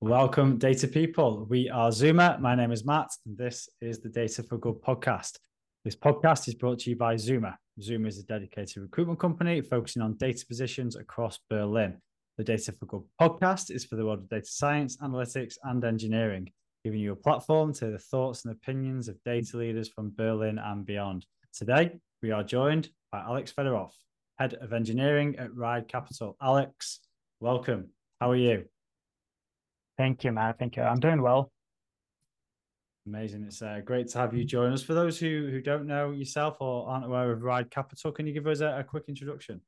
Welcome, 0.00 0.58
data 0.58 0.86
people. 0.86 1.44
We 1.50 1.68
are 1.68 1.90
Zuma. 1.90 2.38
My 2.40 2.54
name 2.54 2.70
is 2.70 2.86
Matt, 2.86 3.08
and 3.26 3.36
this 3.36 3.68
is 3.80 3.98
the 3.98 4.08
Data 4.08 4.44
for 4.44 4.56
Good 4.56 4.80
podcast. 4.80 5.40
This 5.84 5.96
podcast 5.96 6.46
is 6.46 6.54
brought 6.54 6.78
to 6.80 6.90
you 6.90 6.96
by 6.96 7.16
Zuma. 7.16 7.58
Zuma 7.82 8.06
is 8.06 8.20
a 8.20 8.22
dedicated 8.22 8.80
recruitment 8.80 9.18
company 9.18 9.60
focusing 9.60 10.00
on 10.00 10.16
data 10.16 10.46
positions 10.46 10.94
across 10.94 11.40
Berlin. 11.50 11.96
The 12.36 12.44
Data 12.44 12.70
for 12.70 12.86
Good 12.86 13.02
podcast 13.20 13.72
is 13.72 13.84
for 13.84 13.96
the 13.96 14.04
world 14.04 14.20
of 14.20 14.28
data 14.28 14.46
science, 14.46 14.96
analytics, 14.98 15.54
and 15.64 15.84
engineering, 15.84 16.52
giving 16.84 17.00
you 17.00 17.10
a 17.10 17.16
platform 17.16 17.72
to 17.74 17.90
the 17.90 17.98
thoughts 17.98 18.44
and 18.44 18.54
opinions 18.54 19.08
of 19.08 19.20
data 19.24 19.56
leaders 19.56 19.88
from 19.88 20.14
Berlin 20.16 20.58
and 20.58 20.86
beyond. 20.86 21.26
Today, 21.52 21.98
we 22.22 22.30
are 22.30 22.44
joined 22.44 22.88
by 23.10 23.18
Alex 23.18 23.52
Fedorov, 23.52 23.90
Head 24.38 24.54
of 24.54 24.72
Engineering 24.72 25.34
at 25.40 25.52
Ride 25.56 25.88
Capital. 25.88 26.36
Alex, 26.40 27.00
welcome. 27.40 27.88
How 28.20 28.30
are 28.30 28.36
you? 28.36 28.66
Thank 29.98 30.24
you, 30.24 30.32
Matt. 30.32 30.58
Thank 30.58 30.76
you. 30.76 30.84
I'm 30.84 31.00
doing 31.00 31.20
well. 31.20 31.50
Amazing. 33.06 33.44
It's 33.44 33.62
uh, 33.62 33.80
great 33.84 34.08
to 34.08 34.18
have 34.18 34.32
you 34.32 34.44
join 34.44 34.72
us. 34.72 34.82
For 34.82 34.94
those 34.94 35.18
who, 35.18 35.48
who 35.50 35.60
don't 35.60 35.86
know 35.86 36.12
yourself 36.12 36.56
or 36.60 36.88
aren't 36.88 37.04
aware 37.04 37.32
of 37.32 37.42
Ride 37.42 37.70
Capital, 37.70 38.12
can 38.12 38.26
you 38.26 38.32
give 38.32 38.46
us 38.46 38.60
a, 38.60 38.78
a 38.78 38.84
quick 38.84 39.04
introduction? 39.08 39.60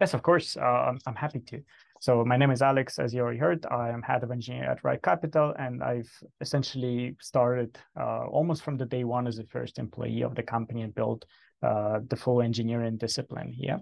Yes, 0.00 0.14
of 0.14 0.22
course. 0.22 0.56
Uh, 0.56 0.94
I'm 1.06 1.14
happy 1.14 1.40
to. 1.40 1.62
So 2.00 2.24
my 2.24 2.36
name 2.36 2.50
is 2.50 2.62
Alex, 2.62 2.98
as 2.98 3.12
you 3.12 3.20
already 3.20 3.38
heard. 3.38 3.66
I 3.66 3.90
am 3.90 4.02
head 4.02 4.22
of 4.22 4.30
engineering 4.30 4.68
at 4.68 4.82
Ride 4.84 5.02
Capital, 5.02 5.54
and 5.58 5.82
I've 5.82 6.10
essentially 6.40 7.16
started 7.20 7.76
uh, 7.98 8.26
almost 8.26 8.62
from 8.62 8.76
the 8.76 8.86
day 8.86 9.04
one 9.04 9.26
as 9.26 9.36
the 9.36 9.44
first 9.44 9.78
employee 9.78 10.22
of 10.22 10.34
the 10.34 10.42
company 10.42 10.82
and 10.82 10.94
built 10.94 11.24
uh, 11.62 12.00
the 12.08 12.16
full 12.16 12.42
engineering 12.42 12.96
discipline 12.96 13.52
here. 13.52 13.80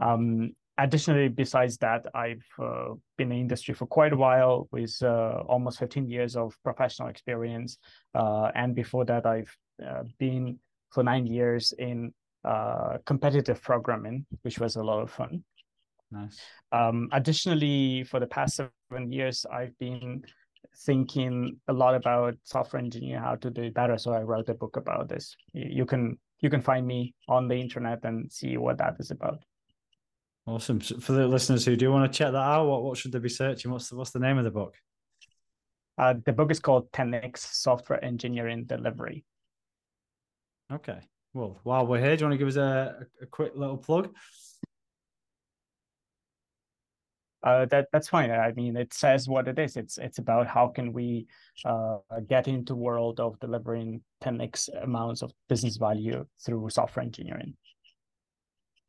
Um, 0.00 0.52
additionally, 0.78 1.28
besides 1.28 1.76
that, 1.78 2.06
I've 2.14 2.44
uh, 2.62 2.94
been 3.16 3.30
in 3.32 3.36
the 3.36 3.40
industry 3.40 3.74
for 3.74 3.86
quite 3.86 4.12
a 4.12 4.16
while 4.16 4.68
with 4.70 4.96
uh, 5.02 5.42
almost 5.48 5.78
15 5.80 6.08
years 6.08 6.36
of 6.36 6.56
professional 6.62 7.08
experience. 7.08 7.78
Uh, 8.14 8.50
and 8.54 8.74
before 8.74 9.04
that, 9.06 9.26
I've 9.26 9.54
uh, 9.84 10.04
been 10.18 10.58
for 10.90 11.02
nine 11.02 11.26
years 11.26 11.72
in 11.78 12.14
uh, 12.44 12.98
competitive 13.04 13.60
programming, 13.60 14.24
which 14.42 14.58
was 14.58 14.76
a 14.76 14.82
lot 14.82 15.02
of 15.02 15.10
fun. 15.10 15.44
Nice. 16.10 16.40
Um, 16.72 17.08
additionally, 17.12 18.04
for 18.04 18.20
the 18.20 18.26
past 18.26 18.56
seven 18.90 19.12
years, 19.12 19.44
I've 19.52 19.76
been 19.78 20.22
thinking 20.84 21.58
a 21.68 21.72
lot 21.72 21.94
about 21.94 22.36
software 22.44 22.80
engineering, 22.80 23.22
how 23.22 23.34
to 23.34 23.50
do 23.50 23.62
it 23.62 23.74
better. 23.74 23.98
So 23.98 24.12
I 24.12 24.22
wrote 24.22 24.48
a 24.48 24.54
book 24.54 24.76
about 24.76 25.08
this. 25.08 25.36
You 25.52 25.84
can 25.84 26.18
you 26.40 26.50
can 26.50 26.62
find 26.62 26.86
me 26.86 27.14
on 27.28 27.48
the 27.48 27.56
internet 27.56 28.04
and 28.04 28.30
see 28.32 28.56
what 28.56 28.78
that 28.78 28.94
is 29.00 29.10
about. 29.10 29.42
Awesome. 30.48 30.80
So 30.80 30.98
for 30.98 31.12
the 31.12 31.28
listeners 31.28 31.66
who 31.66 31.76
do 31.76 31.92
want 31.92 32.10
to 32.10 32.16
check 32.16 32.32
that 32.32 32.38
out, 32.38 32.66
what, 32.66 32.82
what 32.82 32.96
should 32.96 33.12
they 33.12 33.18
be 33.18 33.28
searching? 33.28 33.70
What's 33.70 33.90
the, 33.90 33.96
what's 33.96 34.12
the 34.12 34.18
name 34.18 34.38
of 34.38 34.44
the 34.44 34.50
book? 34.50 34.74
Uh, 35.98 36.14
the 36.24 36.32
book 36.32 36.50
is 36.50 36.58
called 36.58 36.90
10x 36.92 37.36
Software 37.36 38.02
Engineering 38.02 38.64
Delivery. 38.64 39.26
Okay. 40.72 41.00
Well, 41.34 41.60
while 41.64 41.86
we're 41.86 42.00
here, 42.00 42.16
do 42.16 42.22
you 42.22 42.26
want 42.28 42.32
to 42.32 42.38
give 42.38 42.48
us 42.48 42.56
a, 42.56 42.96
a 43.20 43.26
quick 43.26 43.52
little 43.56 43.76
plug? 43.76 44.08
Uh, 47.42 47.66
that 47.66 47.88
that's 47.92 48.08
fine. 48.08 48.30
I 48.30 48.52
mean, 48.52 48.74
it 48.76 48.94
says 48.94 49.28
what 49.28 49.48
it 49.48 49.58
is. 49.58 49.76
It's 49.76 49.98
it's 49.98 50.18
about 50.18 50.46
how 50.46 50.68
can 50.68 50.92
we 50.92 51.26
uh, 51.64 51.98
get 52.26 52.48
into 52.48 52.74
world 52.74 53.20
of 53.20 53.38
delivering 53.38 54.00
10x 54.24 54.70
amounts 54.82 55.22
of 55.22 55.32
business 55.48 55.76
value 55.76 56.24
through 56.44 56.70
software 56.70 57.04
engineering. 57.04 57.54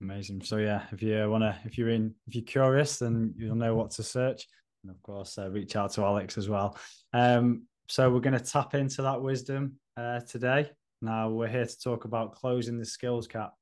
Amazing. 0.01 0.41
So 0.43 0.57
yeah, 0.57 0.83
if 0.91 1.01
you 1.01 1.29
wanna, 1.29 1.59
if 1.65 1.77
you're 1.77 1.89
in, 1.89 2.15
if 2.27 2.35
you're 2.35 2.43
curious, 2.43 2.99
then 2.99 3.33
you'll 3.37 3.55
know 3.55 3.75
what 3.75 3.91
to 3.91 4.03
search, 4.03 4.47
and 4.83 4.91
of 4.91 5.01
course, 5.01 5.37
uh, 5.37 5.49
reach 5.49 5.75
out 5.75 5.91
to 5.93 6.03
Alex 6.03 6.37
as 6.37 6.47
well. 6.47 6.77
Um, 7.13 7.63
so 7.89 8.09
we're 8.09 8.19
going 8.19 8.37
to 8.37 8.43
tap 8.43 8.75
into 8.75 9.01
that 9.01 9.21
wisdom 9.21 9.73
uh, 9.97 10.19
today. 10.21 10.69
Now 11.01 11.29
we're 11.29 11.47
here 11.47 11.65
to 11.65 11.79
talk 11.79 12.05
about 12.05 12.35
closing 12.35 12.77
the 12.77 12.85
skills 12.85 13.27
gap 13.27 13.53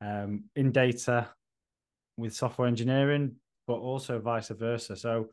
um, 0.00 0.44
in 0.54 0.70
data 0.70 1.28
with 2.16 2.34
software 2.34 2.68
engineering, 2.68 3.36
but 3.66 3.74
also 3.74 4.18
vice 4.18 4.48
versa. 4.48 4.96
So 4.96 5.30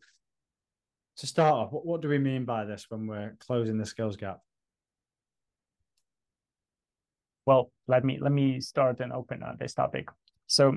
to 1.17 1.27
start 1.27 1.53
off, 1.53 1.71
what, 1.73 1.85
what 1.85 2.01
do 2.01 2.07
we 2.07 2.19
mean 2.19 2.45
by 2.45 2.63
this 2.63 2.85
when 2.89 3.05
we're 3.05 3.35
closing 3.39 3.77
the 3.77 3.85
skills 3.85 4.15
gap? 4.15 4.39
Well, 7.45 7.71
let 7.87 8.05
me 8.05 8.17
let 8.21 8.31
me 8.31 8.61
start 8.61 9.01
and 9.01 9.11
open 9.11 9.43
uh, 9.43 9.55
this 9.59 9.73
topic. 9.73 10.07
So 10.51 10.75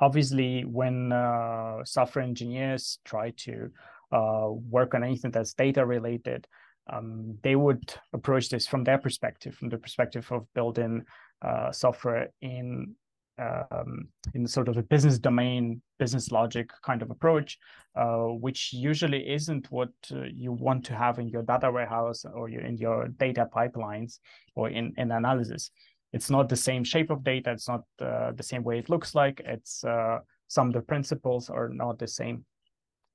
obviously 0.00 0.64
when 0.64 1.12
uh, 1.12 1.84
software 1.84 2.24
engineers 2.24 2.98
try 3.04 3.30
to 3.44 3.70
uh, 4.10 4.48
work 4.50 4.94
on 4.94 5.04
anything 5.04 5.30
that's 5.30 5.54
data 5.54 5.86
related, 5.86 6.48
um, 6.92 7.38
they 7.42 7.54
would 7.54 7.94
approach 8.12 8.48
this 8.48 8.66
from 8.66 8.82
their 8.82 8.98
perspective, 8.98 9.54
from 9.54 9.68
the 9.68 9.78
perspective 9.78 10.26
of 10.32 10.52
building 10.52 11.04
uh, 11.42 11.70
software 11.70 12.30
in 12.42 12.96
um, 13.38 14.08
in 14.34 14.46
sort 14.46 14.68
of 14.68 14.76
a 14.76 14.82
business 14.82 15.18
domain, 15.18 15.80
business 15.98 16.30
logic 16.30 16.68
kind 16.84 17.00
of 17.00 17.10
approach, 17.10 17.56
uh, 17.96 18.26
which 18.44 18.70
usually 18.70 19.30
isn't 19.32 19.70
what 19.70 19.92
uh, 20.12 20.24
you 20.24 20.52
want 20.52 20.84
to 20.84 20.94
have 20.94 21.18
in 21.18 21.28
your 21.28 21.42
data 21.42 21.70
warehouse 21.70 22.26
or 22.34 22.50
your, 22.50 22.60
in 22.60 22.76
your 22.76 23.08
data 23.08 23.48
pipelines 23.50 24.18
or 24.56 24.68
in, 24.68 24.92
in 24.98 25.10
analysis 25.12 25.70
it's 26.12 26.30
not 26.30 26.48
the 26.48 26.56
same 26.56 26.84
shape 26.84 27.10
of 27.10 27.24
data 27.24 27.52
it's 27.52 27.68
not 27.68 27.82
uh, 28.00 28.32
the 28.32 28.42
same 28.42 28.62
way 28.62 28.78
it 28.78 28.90
looks 28.90 29.14
like 29.14 29.40
it's 29.44 29.84
uh, 29.84 30.18
some 30.48 30.68
of 30.68 30.74
the 30.74 30.80
principles 30.80 31.50
are 31.50 31.68
not 31.68 31.98
the 31.98 32.06
same 32.06 32.44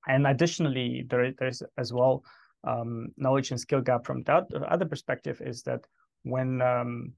and 0.08 0.28
additionally 0.28 1.06
there, 1.10 1.32
there's 1.40 1.64
as 1.78 1.92
well 1.92 2.24
um, 2.68 3.10
knowledge 3.18 3.52
and 3.52 3.60
skill 3.60 3.82
gap 3.82 4.06
from 4.06 4.24
that 4.24 4.46
other 4.68 4.86
perspective 4.86 5.42
is 5.44 5.62
that 5.64 5.86
when 6.24 6.62
um, 6.62 7.14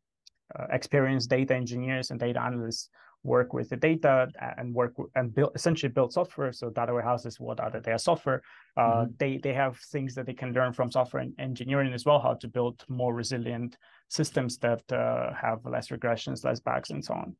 uh, 0.57 0.65
experienced 0.71 1.29
data 1.29 1.53
engineers 1.53 2.11
and 2.11 2.19
data 2.19 2.41
analysts 2.41 2.89
work 3.23 3.53
with 3.53 3.69
the 3.69 3.75
data 3.75 4.27
and 4.57 4.73
work 4.73 4.93
and 5.15 5.33
build 5.33 5.51
essentially 5.55 5.91
build 5.91 6.13
software. 6.13 6.51
So 6.51 6.69
data 6.69 6.93
warehouses, 6.93 7.39
what 7.39 7.59
are 7.59 7.69
the 7.69 7.79
data 7.79 7.99
software? 7.99 8.41
Uh, 8.77 8.81
mm-hmm. 8.81 9.11
They 9.17 9.37
they 9.37 9.53
have 9.53 9.77
things 9.77 10.15
that 10.15 10.25
they 10.25 10.33
can 10.33 10.53
learn 10.53 10.73
from 10.73 10.91
software 10.91 11.25
engineering 11.37 11.93
as 11.93 12.05
well, 12.05 12.19
how 12.19 12.35
to 12.35 12.47
build 12.47 12.83
more 12.87 13.13
resilient 13.13 13.77
systems 14.09 14.57
that 14.59 14.89
uh, 14.91 15.33
have 15.33 15.65
less 15.65 15.89
regressions, 15.89 16.43
less 16.43 16.59
bugs, 16.59 16.89
and 16.89 17.03
so 17.03 17.13
on. 17.13 17.35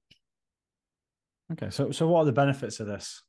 Okay, 1.53 1.69
so 1.69 1.91
so 1.91 2.07
what 2.07 2.21
are 2.21 2.25
the 2.25 2.31
benefits 2.31 2.79
of 2.79 2.87
this? 2.87 3.23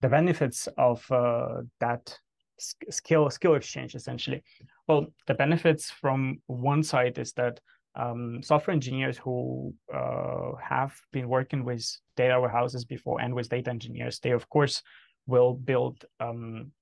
The 0.00 0.08
benefits 0.08 0.68
of 0.76 1.10
uh, 1.10 1.62
that 1.80 2.18
skill 2.58 3.30
skill 3.30 3.54
exchange 3.54 3.94
essentially. 3.94 4.42
Well, 4.86 5.06
the 5.26 5.34
benefits 5.34 5.90
from 5.90 6.42
one 6.46 6.82
side 6.82 7.18
is 7.18 7.32
that 7.34 7.60
um, 7.94 8.42
software 8.42 8.74
engineers 8.74 9.18
who 9.18 9.74
uh, 9.92 10.52
have 10.62 10.94
been 11.12 11.28
working 11.28 11.64
with 11.64 11.84
data 12.16 12.40
warehouses 12.40 12.84
before 12.84 13.20
and 13.20 13.34
with 13.34 13.48
data 13.48 13.70
engineers, 13.70 14.20
they 14.20 14.30
of 14.30 14.48
course 14.48 14.82
will 15.26 15.54
build 15.54 16.04
um, 16.20 16.72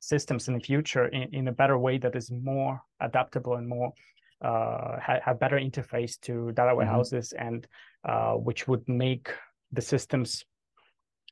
systems 0.00 0.48
in 0.48 0.54
the 0.54 0.60
future 0.60 1.06
in, 1.08 1.34
in 1.34 1.48
a 1.48 1.52
better 1.52 1.78
way 1.78 1.98
that 1.98 2.16
is 2.16 2.30
more 2.30 2.80
adaptable 3.00 3.54
and 3.54 3.68
more 3.68 3.92
uh, 4.42 4.98
have 5.00 5.38
better 5.38 5.56
interface 5.56 6.20
to 6.20 6.52
data 6.52 6.68
mm-hmm. 6.68 6.78
warehouses 6.78 7.32
mm-hmm. 7.36 7.46
and 7.46 7.66
uh, 8.04 8.32
which 8.32 8.66
would 8.68 8.86
make 8.88 9.30
the 9.72 9.82
systems 9.82 10.44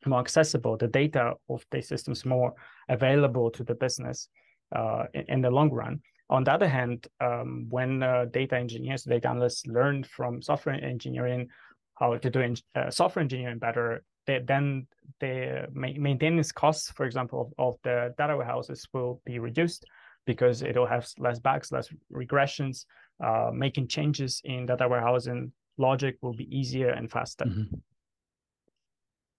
more 0.07 0.21
accessible, 0.21 0.77
the 0.77 0.89
data 0.89 1.35
of 1.49 1.65
the 1.71 1.83
systems 1.83 2.25
more 2.25 2.55
available 2.89 3.51
to 3.51 3.65
the 3.65 3.75
business 3.75 4.29
uh, 4.75 5.05
in, 5.13 5.25
in, 5.29 5.41
the 5.43 5.51
long 5.51 5.71
run. 5.71 6.01
On 6.31 6.45
the 6.45 6.53
other 6.53 6.69
hand, 6.69 7.07
um, 7.21 7.67
when 7.69 8.03
uh, 8.03 8.27
data 8.31 8.57
engineers, 8.57 9.03
data 9.03 9.29
analysts 9.29 9.67
learn 9.67 10.05
from 10.05 10.41
software 10.41 10.83
engineering 10.83 11.49
how 11.97 12.17
to 12.17 12.31
do 12.31 12.55
uh, 12.77 12.91
software 12.91 13.23
engineering 13.23 13.59
better, 13.59 14.03
they, 14.27 14.39
then 14.39 14.87
the 15.19 15.67
maintenance 15.73 16.51
costs, 16.51 16.91
for 16.93 17.05
example, 17.05 17.53
of, 17.59 17.75
of 17.75 17.79
the 17.83 18.15
data 18.17 18.37
warehouses 18.37 18.89
will 18.95 19.21
be 19.27 19.39
reduced 19.39 19.85
because 20.27 20.63
it'll 20.63 20.87
have 20.87 21.07
less 21.19 21.39
bugs, 21.39 21.73
less 21.73 21.89
regressions. 22.13 22.85
Uh, 23.23 23.51
making 23.53 23.87
changes 23.87 24.41
in 24.45 24.67
data 24.67 24.89
warehousing 24.89 25.53
logic 25.77 26.17
will 26.23 26.33
be 26.33 26.49
easier 26.57 26.91
and 26.91 27.11
faster. 27.11 27.45
Mm-hmm. 27.45 27.77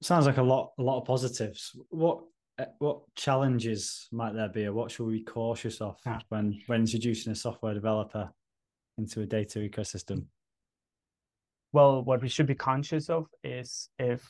Sounds 0.02 0.26
like 0.26 0.38
a 0.38 0.44
lot, 0.44 0.72
a 0.78 0.84
lot 0.84 1.00
of 1.00 1.06
positives. 1.06 1.76
What 1.90 2.24
uh, 2.60 2.66
what 2.80 3.02
challenges 3.16 4.08
might 4.12 4.34
there 4.34 4.50
be, 4.50 4.66
or 4.66 4.74
what 4.74 4.92
should 4.92 5.06
we 5.06 5.20
be 5.20 5.24
cautious 5.24 5.82
of 5.82 5.98
yeah. 6.06 6.20
when 6.30 6.62
when 6.68 6.82
introducing 6.82 7.32
a 7.32 7.36
software 7.36 7.74
developer 7.74 8.30
into 8.98 9.22
a 9.22 9.26
data 9.26 9.60
ecosystem? 9.60 10.26
Well, 11.74 12.04
what 12.04 12.22
we 12.22 12.30
should 12.30 12.48
be 12.48 12.56
conscious 12.56 13.10
of 13.10 13.28
is 13.44 13.90
if 13.98 14.30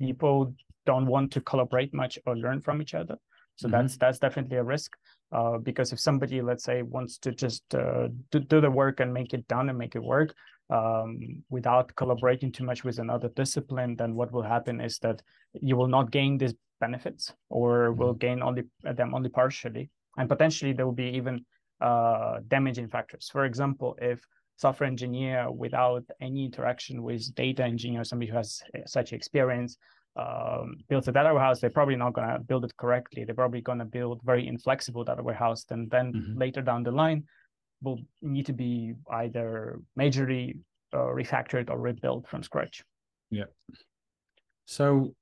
people 0.00 0.54
don't 0.84 1.06
want 1.06 1.32
to 1.32 1.40
collaborate 1.40 1.94
much 1.94 2.18
or 2.26 2.36
learn 2.36 2.60
from 2.60 2.82
each 2.82 2.94
other. 2.94 3.16
So 3.56 3.66
mm-hmm. 3.66 3.76
that's 3.76 3.96
that's 3.96 4.18
definitely 4.18 4.58
a 4.58 4.64
risk. 4.64 4.92
Uh, 5.32 5.56
because 5.56 5.92
if 5.92 5.98
somebody, 5.98 6.42
let's 6.42 6.64
say, 6.64 6.82
wants 6.82 7.16
to 7.16 7.32
just 7.32 7.74
uh, 7.74 8.08
do, 8.30 8.38
do, 8.38 8.60
the 8.60 8.70
work 8.70 9.00
and 9.00 9.14
make 9.14 9.32
it 9.32 9.48
done 9.48 9.70
and 9.70 9.78
make 9.78 9.96
it 9.96 10.02
work 10.02 10.34
um, 10.68 11.42
without 11.48 11.94
collaborating 11.96 12.52
too 12.52 12.64
much 12.64 12.84
with 12.84 12.98
another 12.98 13.30
discipline, 13.30 13.96
then 13.96 14.14
what 14.14 14.30
will 14.30 14.42
happen 14.42 14.78
is 14.78 14.98
that 14.98 15.22
you 15.54 15.74
will 15.74 15.88
not 15.88 16.10
gain 16.10 16.36
these 16.36 16.54
benefits 16.80 17.32
or 17.48 17.88
mm-hmm. 17.88 18.00
will 18.00 18.12
gain 18.12 18.42
only 18.42 18.64
them 18.82 19.14
only 19.14 19.30
partially, 19.30 19.88
and 20.18 20.28
potentially 20.28 20.74
there 20.74 20.84
will 20.84 20.92
be 20.92 21.16
even 21.16 21.44
uh, 21.80 22.40
damaging 22.48 22.88
factors. 22.88 23.30
For 23.32 23.44
example, 23.46 23.96
if 24.02 24.20
software 24.56 24.86
engineer 24.86 25.50
without 25.50 26.04
any 26.20 26.44
interaction 26.44 27.02
with 27.02 27.34
data 27.34 27.64
engineer, 27.64 28.04
somebody 28.04 28.30
who 28.30 28.36
has 28.36 28.62
such 28.86 29.12
experience, 29.12 29.78
um, 30.16 30.76
builds 30.88 31.08
a 31.08 31.12
data 31.12 31.32
warehouse, 31.32 31.60
they're 31.60 31.70
probably 31.70 31.96
not 31.96 32.12
going 32.12 32.28
to 32.28 32.38
build 32.38 32.64
it 32.64 32.76
correctly. 32.76 33.24
They're 33.24 33.34
probably 33.34 33.62
going 33.62 33.78
to 33.78 33.84
build 33.84 34.20
very 34.24 34.46
inflexible 34.46 35.04
data 35.04 35.22
warehouse. 35.22 35.64
And 35.70 35.90
then 35.90 36.12
mm-hmm. 36.12 36.38
later 36.38 36.62
down 36.62 36.82
the 36.82 36.90
line, 36.90 37.24
will 37.82 37.98
need 38.20 38.46
to 38.46 38.52
be 38.52 38.94
either 39.10 39.80
majorly 39.98 40.58
uh, 40.92 40.98
refactored 40.98 41.68
or 41.68 41.78
rebuilt 41.78 42.28
from 42.28 42.42
scratch. 42.42 42.84
Yeah. 43.30 43.44
So, 44.66 45.14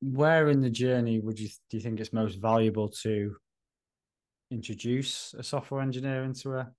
where 0.00 0.48
in 0.48 0.60
the 0.60 0.70
journey 0.70 1.20
would 1.20 1.38
you 1.38 1.48
do 1.70 1.76
you 1.76 1.80
think 1.80 2.00
it's 2.00 2.12
most 2.12 2.40
valuable 2.40 2.88
to 3.02 3.36
introduce 4.50 5.34
a 5.38 5.42
software 5.42 5.80
engineer 5.80 6.24
into 6.24 6.54
a 6.54 6.70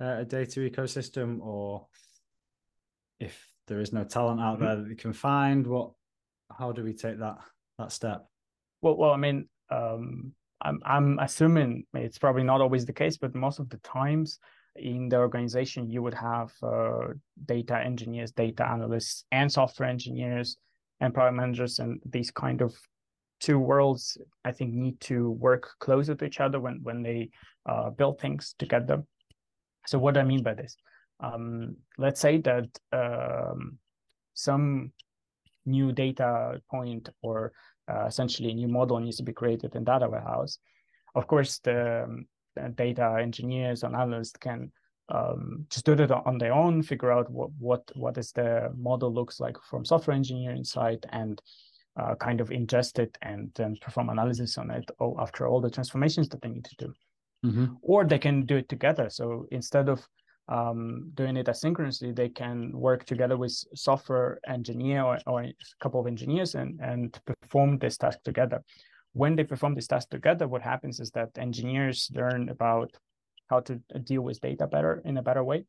a 0.00 0.24
data 0.24 0.60
ecosystem, 0.60 1.40
or 1.40 1.86
if 3.18 3.48
there 3.66 3.80
is 3.80 3.92
no 3.92 4.04
talent 4.04 4.40
out 4.40 4.56
mm-hmm. 4.56 4.64
there 4.64 4.76
that 4.76 4.88
you 4.88 4.96
can 4.96 5.12
find, 5.12 5.66
what 5.66 5.90
how 6.56 6.72
do 6.72 6.82
we 6.82 6.92
take 6.92 7.18
that 7.18 7.38
that 7.78 7.92
step? 7.92 8.26
Well, 8.82 8.96
well, 8.96 9.10
I 9.10 9.16
mean, 9.16 9.48
um, 9.70 10.32
I'm 10.60 10.80
I'm 10.84 11.18
assuming 11.18 11.84
it's 11.94 12.18
probably 12.18 12.44
not 12.44 12.60
always 12.60 12.86
the 12.86 12.92
case, 12.92 13.16
but 13.16 13.34
most 13.34 13.58
of 13.58 13.68
the 13.68 13.78
times 13.78 14.38
in 14.76 15.08
the 15.08 15.16
organization 15.16 15.90
you 15.90 16.02
would 16.02 16.14
have 16.14 16.52
uh, 16.62 17.08
data 17.46 17.78
engineers, 17.78 18.32
data 18.32 18.68
analysts, 18.68 19.24
and 19.32 19.50
software 19.50 19.88
engineers 19.88 20.56
and 21.00 21.14
product 21.14 21.36
managers, 21.36 21.78
and 21.78 22.00
these 22.04 22.30
kind 22.30 22.62
of 22.62 22.74
two 23.40 23.58
worlds 23.58 24.18
I 24.44 24.50
think 24.50 24.74
need 24.74 25.00
to 25.02 25.30
work 25.30 25.70
closer 25.78 26.14
to 26.14 26.24
each 26.24 26.40
other 26.40 26.60
when 26.60 26.80
when 26.82 27.02
they 27.02 27.30
uh, 27.66 27.90
build 27.90 28.20
things 28.20 28.54
together. 28.58 29.04
So 29.86 29.98
what 29.98 30.14
do 30.14 30.20
I 30.20 30.24
mean 30.24 30.42
by 30.42 30.54
this? 30.54 30.76
Um, 31.20 31.76
let's 31.96 32.20
say 32.20 32.38
that 32.38 32.68
um, 32.92 33.78
some 34.34 34.92
new 35.68 35.92
data 35.92 36.60
point 36.70 37.08
or 37.22 37.52
uh, 37.90 38.04
essentially 38.06 38.50
a 38.50 38.54
new 38.54 38.68
model 38.68 38.98
needs 39.00 39.16
to 39.18 39.22
be 39.22 39.32
created 39.32 39.74
in 39.74 39.84
data 39.84 40.08
warehouse. 40.08 40.58
Of 41.14 41.26
course, 41.26 41.58
the, 41.60 42.04
um, 42.04 42.26
data 42.74 43.18
engineers 43.20 43.82
and 43.84 43.94
analysts 43.94 44.36
can 44.38 44.72
um, 45.08 45.66
just 45.70 45.86
do 45.86 45.92
it 45.92 46.10
on 46.10 46.38
their 46.38 46.52
own, 46.52 46.82
figure 46.82 47.12
out 47.12 47.30
what 47.30 47.50
what 47.58 47.82
what 47.94 48.18
is 48.18 48.32
the 48.32 48.70
model 48.76 49.12
looks 49.12 49.40
like 49.40 49.56
from 49.70 49.84
software 49.84 50.16
engineering 50.16 50.64
side, 50.64 51.06
and 51.10 51.40
uh, 51.98 52.14
kind 52.14 52.40
of 52.40 52.50
ingest 52.50 52.98
it 52.98 53.16
and 53.22 53.50
then 53.54 53.76
perform 53.80 54.10
analysis 54.10 54.58
on 54.58 54.70
it 54.70 54.90
after 55.18 55.46
all 55.46 55.60
the 55.60 55.70
transformations 55.70 56.28
that 56.28 56.42
they 56.42 56.48
need 56.48 56.64
to 56.64 56.76
do. 56.76 56.92
Mm-hmm. 57.44 57.66
Or 57.82 58.04
they 58.04 58.18
can 58.18 58.44
do 58.46 58.56
it 58.56 58.68
together. 58.68 59.08
So 59.10 59.46
instead 59.50 59.88
of 59.88 60.06
um, 60.48 61.10
doing 61.14 61.36
it 61.36 61.46
asynchronously, 61.46 62.14
they 62.14 62.28
can 62.28 62.72
work 62.72 63.04
together 63.04 63.36
with 63.36 63.52
software 63.74 64.40
engineer 64.48 65.02
or, 65.02 65.18
or, 65.26 65.42
a 65.42 65.54
couple 65.80 66.00
of 66.00 66.06
engineers 66.06 66.54
and, 66.54 66.80
and 66.80 67.18
perform 67.26 67.78
this 67.78 67.98
task 67.98 68.20
together. 68.24 68.62
When 69.12 69.36
they 69.36 69.44
perform 69.44 69.74
this 69.74 69.86
task 69.86 70.08
together, 70.10 70.48
what 70.48 70.62
happens 70.62 71.00
is 71.00 71.10
that 71.10 71.36
engineers 71.38 72.10
learn 72.14 72.48
about 72.48 72.90
how 73.50 73.60
to 73.60 73.76
deal 74.04 74.22
with 74.22 74.40
data 74.40 74.66
better 74.66 75.02
in 75.04 75.16
a 75.18 75.22
better 75.22 75.44
way. 75.44 75.64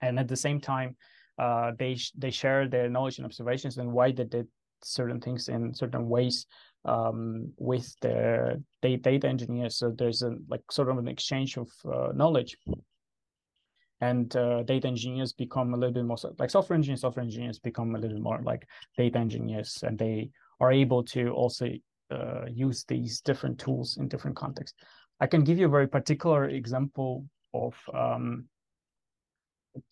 And 0.00 0.18
at 0.18 0.28
the 0.28 0.36
same 0.36 0.60
time, 0.60 0.96
uh, 1.38 1.72
they 1.78 1.98
they 2.16 2.30
share 2.30 2.68
their 2.68 2.88
knowledge 2.88 3.18
and 3.18 3.26
observations 3.26 3.78
and 3.78 3.92
why 3.92 4.12
they 4.12 4.24
did 4.24 4.48
certain 4.82 5.20
things 5.20 5.48
in 5.48 5.74
certain 5.74 6.08
ways 6.08 6.46
um, 6.84 7.52
with 7.58 7.94
the 8.00 8.62
data 8.82 9.28
engineers. 9.28 9.76
So 9.76 9.92
there's 9.96 10.22
a 10.22 10.36
like 10.48 10.62
sort 10.70 10.88
of 10.88 10.98
an 10.98 11.08
exchange 11.08 11.56
of 11.56 11.68
uh, 11.84 12.12
knowledge 12.14 12.56
and 14.00 14.36
uh, 14.36 14.62
data 14.62 14.86
engineers 14.86 15.32
become 15.32 15.72
a 15.72 15.76
little 15.76 15.94
bit 15.94 16.04
more 16.04 16.16
like 16.38 16.50
software 16.50 16.76
engineers 16.76 17.00
software 17.00 17.24
engineers 17.24 17.58
become 17.58 17.94
a 17.94 17.98
little 17.98 18.20
more 18.20 18.40
like 18.42 18.66
data 18.96 19.18
engineers 19.18 19.82
and 19.86 19.98
they 19.98 20.30
are 20.60 20.72
able 20.72 21.02
to 21.02 21.30
also 21.30 21.68
uh, 22.10 22.44
use 22.50 22.84
these 22.84 23.20
different 23.20 23.58
tools 23.58 23.96
in 23.98 24.08
different 24.08 24.36
contexts 24.36 24.76
i 25.20 25.26
can 25.26 25.42
give 25.44 25.58
you 25.58 25.66
a 25.66 25.70
very 25.70 25.88
particular 25.88 26.48
example 26.48 27.24
of 27.54 27.74
um, 27.94 28.44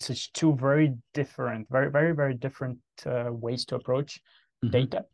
such 0.01 0.33
two 0.33 0.55
very 0.55 0.95
different 1.15 1.67
very 1.71 1.91
very 1.91 2.13
very 2.13 2.35
different 2.35 2.79
uh, 3.07 3.31
ways 3.31 3.65
to 3.65 3.75
approach 3.75 4.21
mm-hmm. 4.65 4.71
data 4.71 5.05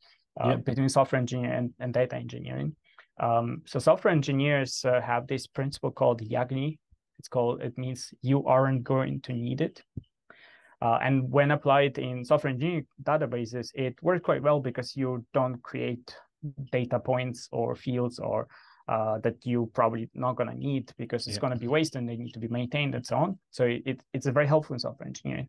uh, 0.42 0.48
yeah. 0.48 0.56
between 0.56 0.88
software 0.88 1.20
engineering 1.20 1.56
and, 1.56 1.74
and 1.78 1.94
data 1.94 2.16
engineering 2.16 2.74
um, 3.20 3.62
so 3.66 3.78
software 3.78 4.12
engineers 4.12 4.84
uh, 4.84 5.00
have 5.00 5.26
this 5.26 5.46
principle 5.46 5.90
called 5.90 6.22
YAGNI 6.22 6.78
it's 7.20 7.28
called, 7.28 7.60
it 7.60 7.76
means 7.76 8.14
you 8.22 8.46
aren't 8.46 8.82
going 8.82 9.20
to 9.20 9.34
need 9.34 9.60
it. 9.60 9.82
Uh, 10.80 10.98
and 11.02 11.30
when 11.30 11.50
applied 11.50 11.98
in 11.98 12.24
software 12.24 12.50
engineering 12.50 12.86
databases, 13.02 13.68
it 13.74 13.94
works 14.02 14.24
quite 14.24 14.42
well 14.42 14.58
because 14.58 14.96
you 14.96 15.22
don't 15.34 15.62
create 15.62 16.16
data 16.72 16.98
points 16.98 17.46
or 17.52 17.76
fields 17.76 18.18
or 18.18 18.48
uh, 18.88 19.18
that 19.18 19.36
you 19.44 19.70
probably 19.74 20.08
not 20.14 20.34
going 20.34 20.48
to 20.48 20.56
need 20.56 20.90
because 20.96 21.26
it's 21.26 21.36
yeah. 21.36 21.40
going 21.42 21.52
to 21.52 21.58
be 21.58 21.68
wasted 21.68 21.98
and 22.00 22.08
they 22.08 22.16
need 22.16 22.32
to 22.32 22.38
be 22.40 22.48
maintained 22.48 22.94
and 22.94 23.04
so 23.04 23.16
on. 23.16 23.38
So 23.50 23.64
it, 23.66 24.00
it's 24.14 24.24
a 24.24 24.32
very 24.32 24.46
helpful 24.46 24.72
in 24.72 24.80
software 24.80 25.06
engineering. 25.06 25.48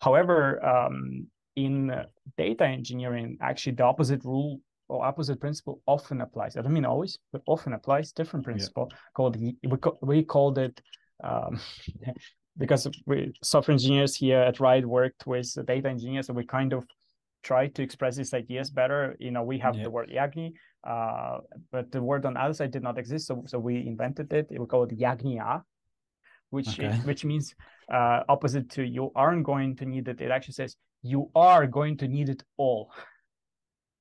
However, 0.00 0.64
um, 0.64 1.26
in 1.56 1.92
data 2.38 2.64
engineering, 2.64 3.38
actually 3.40 3.74
the 3.74 3.82
opposite 3.82 4.24
rule 4.24 4.60
or 4.92 5.06
opposite 5.06 5.40
principle 5.40 5.80
often 5.86 6.20
applies. 6.20 6.56
I 6.56 6.60
don't 6.60 6.74
mean 6.74 6.84
always, 6.84 7.18
but 7.32 7.40
often 7.46 7.72
applies. 7.72 8.12
Different 8.12 8.44
principle 8.44 8.88
yeah. 8.90 8.96
called 9.14 9.36
we 9.40 9.56
we 10.02 10.22
called 10.22 10.58
it 10.58 10.80
um, 11.24 11.58
because 12.58 12.86
we 13.06 13.32
software 13.42 13.72
engineers 13.72 14.14
here 14.14 14.40
at 14.40 14.60
Ride 14.60 14.84
worked 14.84 15.26
with 15.26 15.48
data 15.66 15.88
engineers, 15.88 16.26
so 16.26 16.34
we 16.34 16.44
kind 16.44 16.74
of 16.74 16.84
try 17.42 17.68
to 17.68 17.82
express 17.82 18.16
these 18.16 18.34
ideas 18.34 18.70
better. 18.70 19.16
You 19.18 19.30
know, 19.30 19.42
we 19.42 19.58
have 19.60 19.76
yeah. 19.76 19.84
the 19.84 19.90
word 19.90 20.10
Yagni, 20.10 20.52
uh, 20.86 21.38
but 21.70 21.90
the 21.90 22.02
word 22.02 22.26
on 22.26 22.34
the 22.34 22.42
other 22.42 22.54
side 22.54 22.70
did 22.70 22.82
not 22.82 22.98
exist, 22.98 23.26
so 23.28 23.44
so 23.46 23.58
we 23.58 23.86
invented 23.86 24.30
it. 24.34 24.46
We 24.50 24.66
call 24.66 24.84
it 24.84 24.98
Yagnia, 24.98 25.62
which 26.50 26.78
okay. 26.78 26.92
which 27.08 27.24
means 27.24 27.54
uh, 27.90 28.20
opposite 28.28 28.68
to 28.72 28.82
you 28.84 29.10
aren't 29.16 29.44
going 29.44 29.76
to 29.76 29.86
need 29.86 30.06
it. 30.08 30.20
It 30.20 30.30
actually 30.30 30.54
says 30.60 30.76
you 31.02 31.30
are 31.34 31.66
going 31.66 31.96
to 31.96 32.08
need 32.08 32.28
it 32.28 32.42
all. 32.58 32.92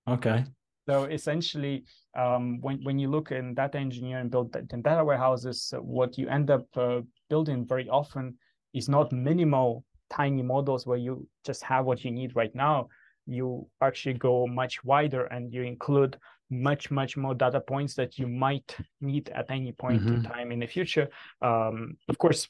Okay. 0.08 0.44
So 0.88 1.04
essentially, 1.06 1.86
um, 2.18 2.60
when 2.62 2.84
when 2.84 3.00
you 3.00 3.10
look 3.10 3.32
in 3.32 3.54
data 3.54 3.78
engineering 3.78 4.22
and 4.22 4.32
build 4.32 4.56
in 4.56 4.82
data 4.82 5.04
warehouses, 5.04 5.74
what 5.80 6.18
you 6.18 6.28
end 6.28 6.50
up 6.50 6.66
uh, 6.76 7.02
building 7.30 7.66
very 7.68 7.88
often 7.90 8.38
is 8.74 8.90
not 8.90 9.12
minimal 9.12 9.84
tiny 10.10 10.42
models 10.42 10.86
where 10.86 10.98
you 10.98 11.28
just 11.46 11.64
have 11.64 11.86
what 11.86 12.04
you 12.04 12.12
need 12.12 12.36
right 12.36 12.54
now. 12.56 12.88
You 13.28 13.68
actually 13.82 14.16
go 14.16 14.48
much 14.48 14.84
wider 14.84 15.26
and 15.26 15.54
you 15.54 15.64
include 15.64 16.18
much 16.50 16.92
much 16.92 17.16
more 17.16 17.34
data 17.34 17.62
points 17.62 17.94
that 17.96 18.18
you 18.18 18.28
might 18.28 18.76
need 19.00 19.30
at 19.30 19.50
any 19.50 19.72
point 19.72 20.02
mm-hmm. 20.02 20.16
in 20.16 20.24
time 20.24 20.52
in 20.52 20.60
the 20.60 20.68
future. 20.68 21.08
Um, 21.42 21.96
of 22.10 22.18
course, 22.18 22.50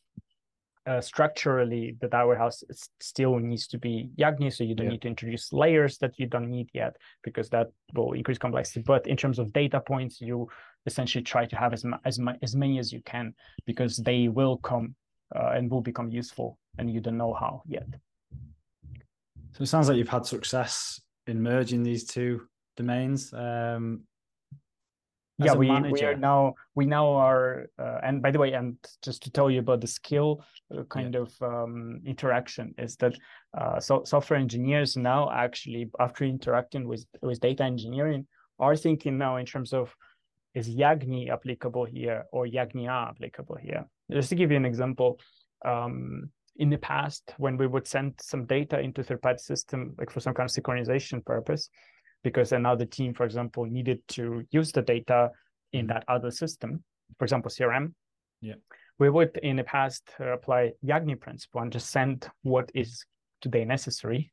uh, 0.87 1.01
structurally 1.01 1.95
the 2.01 2.07
data 2.07 2.25
warehouse 2.25 2.63
still 2.99 3.37
needs 3.37 3.67
to 3.67 3.77
be 3.77 4.09
Yagni, 4.17 4.51
so 4.51 4.63
you 4.63 4.75
don't 4.75 4.87
yeah. 4.87 4.93
need 4.93 5.01
to 5.03 5.07
introduce 5.07 5.53
layers 5.53 5.97
that 5.99 6.17
you 6.17 6.25
don't 6.25 6.49
need 6.49 6.69
yet 6.73 6.95
because 7.23 7.49
that 7.49 7.67
will 7.93 8.13
increase 8.13 8.37
complexity. 8.37 8.81
But 8.81 9.07
in 9.07 9.15
terms 9.15 9.39
of 9.39 9.53
data 9.53 9.79
points, 9.79 10.19
you 10.21 10.49
essentially 10.85 11.23
try 11.23 11.45
to 11.45 11.55
have 11.55 11.73
as 11.73 11.85
as 12.05 12.19
as 12.41 12.55
many 12.55 12.79
as 12.79 12.91
you 12.91 13.01
can 13.05 13.33
because 13.65 13.97
they 13.97 14.27
will 14.27 14.57
come 14.57 14.95
uh, 15.35 15.51
and 15.55 15.69
will 15.69 15.81
become 15.81 16.09
useful, 16.09 16.57
and 16.77 16.91
you 16.91 16.99
don't 16.99 17.17
know 17.17 17.33
how 17.33 17.61
yet. 17.67 17.87
So 19.53 19.63
it 19.63 19.67
sounds 19.67 19.87
like 19.87 19.97
you've 19.97 20.09
had 20.09 20.25
success 20.25 21.01
in 21.27 21.41
merging 21.41 21.83
these 21.83 22.05
two 22.05 22.47
domains. 22.77 23.33
Um, 23.33 24.01
yeah 25.45 25.53
we, 25.53 25.69
we 25.91 26.03
are 26.03 26.15
now 26.15 26.53
we 26.75 26.85
now 26.85 27.09
are 27.09 27.67
uh, 27.79 27.99
and 28.03 28.21
by 28.21 28.31
the 28.31 28.39
way 28.39 28.53
and 28.53 28.77
just 29.01 29.23
to 29.23 29.31
tell 29.31 29.49
you 29.49 29.59
about 29.59 29.81
the 29.81 29.87
skill 29.87 30.43
uh, 30.75 30.83
kind 30.83 31.13
yeah. 31.13 31.21
of 31.21 31.41
um, 31.41 31.99
interaction 32.05 32.73
is 32.77 32.95
that 32.97 33.13
uh, 33.57 33.79
so 33.79 34.03
software 34.03 34.39
engineers 34.39 34.97
now 34.97 35.29
actually 35.31 35.89
after 35.99 36.23
interacting 36.25 36.87
with 36.87 37.05
with 37.21 37.39
data 37.39 37.63
engineering 37.63 38.25
are 38.59 38.75
thinking 38.75 39.17
now 39.17 39.37
in 39.37 39.45
terms 39.45 39.73
of 39.73 39.95
is 40.53 40.69
yagni 40.69 41.29
applicable 41.29 41.85
here 41.85 42.25
or 42.31 42.45
yagnia 42.45 43.09
applicable 43.09 43.57
here 43.61 43.85
just 44.11 44.29
to 44.29 44.35
give 44.35 44.51
you 44.51 44.57
an 44.57 44.65
example 44.65 45.19
um, 45.65 46.29
in 46.57 46.69
the 46.69 46.77
past 46.77 47.33
when 47.37 47.57
we 47.57 47.67
would 47.67 47.87
send 47.87 48.13
some 48.21 48.45
data 48.45 48.79
into 48.79 49.03
third 49.03 49.21
party 49.21 49.39
system 49.39 49.95
like 49.97 50.09
for 50.11 50.19
some 50.19 50.33
kind 50.33 50.49
of 50.49 50.55
synchronization 50.55 51.23
purpose 51.25 51.69
because 52.23 52.51
another 52.51 52.85
team, 52.85 53.13
for 53.13 53.25
example, 53.25 53.65
needed 53.65 53.99
to 54.09 54.43
use 54.51 54.71
the 54.71 54.81
data 54.81 55.31
in 55.73 55.87
mm-hmm. 55.87 55.93
that 55.93 56.03
other 56.07 56.31
system, 56.31 56.83
for 57.17 57.25
example, 57.25 57.51
CRM. 57.51 57.93
Yeah. 58.41 58.55
We 58.99 59.09
would 59.09 59.37
in 59.41 59.55
the 59.55 59.63
past 59.63 60.03
uh, 60.19 60.33
apply 60.33 60.73
Yagni 60.85 61.19
principle 61.19 61.61
and 61.61 61.71
just 61.71 61.89
send 61.89 62.29
what 62.43 62.71
is 62.75 63.03
today 63.41 63.65
necessary. 63.65 64.31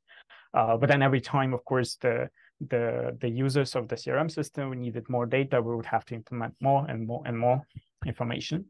Uh, 0.54 0.76
but 0.76 0.88
then 0.88 1.02
every 1.02 1.20
time, 1.20 1.54
of 1.54 1.64
course, 1.64 1.96
the 1.96 2.28
the 2.68 3.16
the 3.20 3.28
users 3.28 3.76
of 3.76 3.86
the 3.88 3.94
CRM 3.94 4.30
system 4.30 4.70
we 4.70 4.76
needed 4.76 5.08
more 5.08 5.26
data, 5.26 5.60
we 5.62 5.74
would 5.76 5.86
have 5.86 6.04
to 6.06 6.14
implement 6.14 6.54
more 6.60 6.86
and 6.88 7.06
more 7.06 7.22
and 7.24 7.38
more 7.38 7.62
information, 8.04 8.64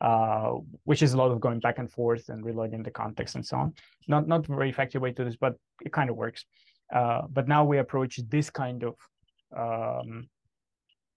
uh, 0.00 0.52
which 0.84 1.02
is 1.02 1.14
a 1.14 1.16
lot 1.16 1.30
of 1.30 1.40
going 1.40 1.60
back 1.60 1.78
and 1.78 1.90
forth 1.90 2.28
and 2.28 2.44
reloading 2.44 2.82
the 2.82 2.90
context 2.90 3.34
and 3.34 3.46
so 3.46 3.56
on. 3.56 3.74
Not 4.08 4.28
not 4.28 4.46
very 4.46 4.68
effective 4.68 5.00
way 5.00 5.12
to 5.12 5.24
this, 5.24 5.36
but 5.36 5.54
it 5.84 5.92
kind 5.92 6.10
of 6.10 6.16
works. 6.16 6.44
Uh, 6.92 7.22
but 7.30 7.48
now 7.48 7.64
we 7.64 7.78
approach 7.78 8.20
this 8.28 8.50
kind 8.50 8.84
of 8.84 8.94
um, 9.56 10.28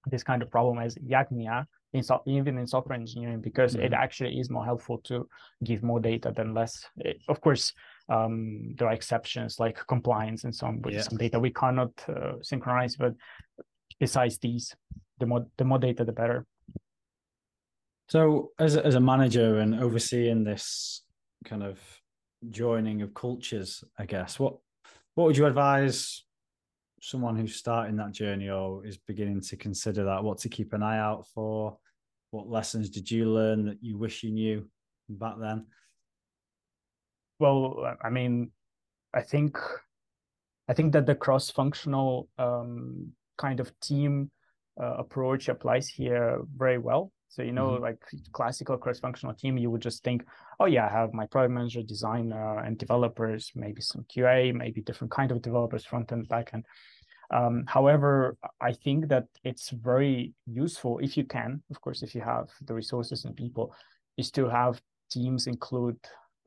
this 0.07 0.23
kind 0.23 0.41
of 0.41 0.51
problem 0.51 0.79
as 0.79 0.95
YAGNIA, 0.95 1.65
in 1.93 2.03
so, 2.03 2.21
even 2.25 2.57
in 2.57 2.67
software 2.67 2.97
engineering, 2.97 3.41
because 3.41 3.73
mm-hmm. 3.73 3.85
it 3.85 3.93
actually 3.93 4.39
is 4.39 4.49
more 4.49 4.65
helpful 4.65 4.99
to 4.99 5.27
give 5.63 5.83
more 5.83 5.99
data 5.99 6.31
than 6.35 6.53
less. 6.53 6.85
It, 6.97 7.17
of 7.27 7.41
course, 7.41 7.73
um, 8.09 8.75
there 8.77 8.87
are 8.87 8.93
exceptions 8.93 9.59
like 9.59 9.79
compliance 9.87 10.43
and 10.43 10.53
so 10.53 10.67
on 10.67 10.81
with 10.81 10.93
yeah. 10.93 11.01
some 11.01 11.17
data 11.17 11.39
we 11.39 11.51
cannot 11.51 11.91
uh, 12.07 12.33
synchronize. 12.41 12.95
But 12.97 13.13
besides 13.99 14.37
these, 14.37 14.75
the 15.19 15.25
more 15.25 15.47
the 15.57 15.65
more 15.65 15.79
data, 15.79 16.03
the 16.03 16.11
better. 16.11 16.45
So, 18.09 18.51
as 18.59 18.75
a, 18.75 18.85
as 18.85 18.95
a 18.95 18.99
manager 18.99 19.59
and 19.59 19.81
overseeing 19.81 20.43
this 20.43 21.01
kind 21.45 21.63
of 21.63 21.79
joining 22.51 23.01
of 23.01 23.13
cultures, 23.13 23.83
I 23.97 24.05
guess 24.05 24.37
what 24.37 24.57
what 25.15 25.25
would 25.25 25.37
you 25.37 25.45
advise 25.45 26.23
someone 27.01 27.37
who's 27.37 27.55
starting 27.55 27.95
that 27.97 28.11
journey 28.11 28.49
or 28.49 28.85
is 28.85 28.97
beginning 28.97 29.41
to 29.41 29.55
consider 29.55 30.03
that? 30.05 30.23
What 30.23 30.37
to 30.39 30.49
keep 30.49 30.73
an 30.73 30.83
eye 30.83 30.99
out 30.99 31.25
for? 31.33 31.77
What 32.31 32.49
lessons 32.49 32.89
did 32.89 33.09
you 33.09 33.29
learn 33.29 33.65
that 33.65 33.77
you 33.81 33.97
wish 33.97 34.23
you 34.23 34.31
knew 34.31 34.69
back 35.09 35.35
then? 35.39 35.65
Well, 37.39 37.95
I 38.03 38.09
mean, 38.09 38.51
I 39.13 39.21
think 39.21 39.57
I 40.67 40.73
think 40.73 40.93
that 40.93 41.05
the 41.05 41.15
cross-functional 41.15 42.27
um, 42.37 43.11
kind 43.37 43.59
of 43.59 43.77
team 43.79 44.31
uh, 44.81 44.95
approach 44.97 45.47
applies 45.47 45.87
here 45.87 46.41
very 46.57 46.77
well. 46.77 47.11
So 47.29 47.41
you 47.41 47.51
know, 47.51 47.71
mm-hmm. 47.71 47.83
like 47.83 47.99
classical 48.31 48.77
cross-functional 48.77 49.35
team, 49.35 49.57
you 49.57 49.69
would 49.69 49.81
just 49.81 50.03
think, 50.03 50.25
oh 50.59 50.65
yeah, 50.65 50.85
I 50.85 50.89
have 50.89 51.13
my 51.13 51.25
product 51.25 51.53
manager, 51.53 51.81
designer, 51.83 52.59
and 52.59 52.77
developers, 52.77 53.51
maybe 53.55 53.81
some 53.81 54.05
QA, 54.15 54.53
maybe 54.53 54.81
different 54.81 55.11
kind 55.11 55.31
of 55.31 55.41
developers, 55.41 55.85
front 55.85 56.11
end, 56.11 56.27
back 56.29 56.51
end. 56.53 56.65
Um, 57.33 57.65
however, 57.67 58.37
I 58.61 58.73
think 58.73 59.07
that 59.09 59.25
it's 59.43 59.69
very 59.71 60.33
useful 60.45 60.99
if 60.99 61.17
you 61.17 61.25
can, 61.25 61.61
of 61.71 61.81
course, 61.81 62.03
if 62.03 62.13
you 62.13 62.21
have 62.21 62.49
the 62.61 62.73
resources 62.73 63.25
and 63.25 63.35
people, 63.35 63.73
is 64.17 64.31
to 64.31 64.47
have 64.47 64.79
teams 65.11 65.47
include 65.47 65.97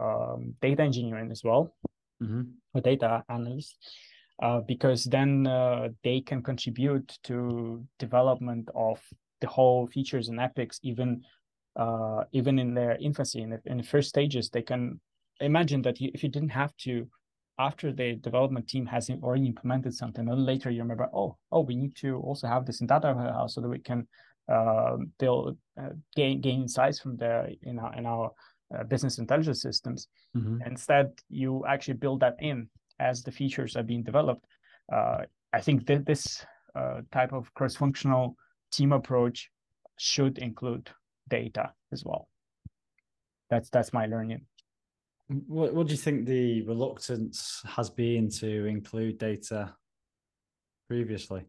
um, 0.00 0.54
data 0.62 0.82
engineering 0.82 1.30
as 1.30 1.42
well, 1.44 1.74
mm-hmm. 2.22 2.42
or 2.74 2.80
data 2.80 3.24
analysts, 3.28 3.76
uh, 4.42 4.60
because 4.60 5.04
then 5.04 5.46
uh, 5.46 5.88
they 6.04 6.20
can 6.20 6.42
contribute 6.42 7.18
to 7.24 7.84
development 7.98 8.68
of 8.74 9.00
the 9.40 9.46
whole 9.46 9.86
features 9.86 10.28
and 10.28 10.40
epics, 10.40 10.80
even 10.82 11.22
uh, 11.76 12.24
even 12.32 12.58
in 12.58 12.74
their 12.74 12.96
infancy, 12.96 13.42
in 13.42 13.50
the, 13.50 13.60
in 13.66 13.78
the 13.78 13.84
first 13.84 14.08
stages. 14.08 14.50
They 14.50 14.62
can 14.62 15.00
imagine 15.40 15.82
that 15.82 16.00
if 16.00 16.22
you 16.22 16.28
didn't 16.28 16.48
have 16.50 16.76
to 16.78 17.08
after 17.60 17.92
the 17.92 18.14
development 18.14 18.68
team 18.68 18.86
has 18.86 19.10
already 19.10 19.46
implemented 19.46 19.94
something, 19.94 20.28
and 20.28 20.46
later 20.46 20.70
you 20.70 20.82
remember, 20.82 21.08
oh, 21.12 21.36
oh, 21.50 21.60
we 21.60 21.74
need 21.74 21.96
to 21.96 22.16
also 22.18 22.46
have 22.46 22.64
this 22.64 22.80
in 22.80 22.86
data 22.86 23.12
warehouse 23.16 23.54
so 23.54 23.60
that 23.60 23.68
we 23.68 23.80
can 23.80 24.06
uh, 24.48 24.96
build 25.18 25.58
uh, 25.80 25.90
gain 26.14 26.40
gain 26.40 26.62
insights 26.62 27.00
from 27.00 27.16
there 27.16 27.50
in 27.62 27.78
our 27.78 27.94
in 27.94 28.06
our 28.06 28.30
uh, 28.74 28.84
business 28.84 29.18
intelligence 29.18 29.60
systems. 29.60 30.08
Mm-hmm. 30.36 30.58
Instead, 30.66 31.12
you 31.28 31.64
actually 31.66 31.94
build 31.94 32.20
that 32.20 32.36
in 32.40 32.68
as 33.00 33.22
the 33.22 33.32
features 33.32 33.76
are 33.76 33.82
being 33.82 34.02
developed. 34.02 34.44
Uh, 34.92 35.22
I 35.52 35.60
think 35.60 35.86
that 35.86 36.06
this 36.06 36.44
uh, 36.74 37.00
type 37.12 37.32
of 37.32 37.52
cross-functional 37.54 38.36
team 38.70 38.92
approach 38.92 39.50
should 39.98 40.38
include 40.38 40.90
data 41.28 41.72
as 41.92 42.04
well. 42.04 42.28
That's 43.50 43.70
that's 43.70 43.92
my 43.92 44.06
learning. 44.06 44.42
What, 45.46 45.74
what 45.74 45.86
do 45.86 45.92
you 45.92 45.98
think 45.98 46.26
the 46.26 46.62
reluctance 46.62 47.62
has 47.66 47.90
been 47.90 48.30
to 48.30 48.64
include 48.64 49.18
data 49.18 49.74
previously? 50.88 51.44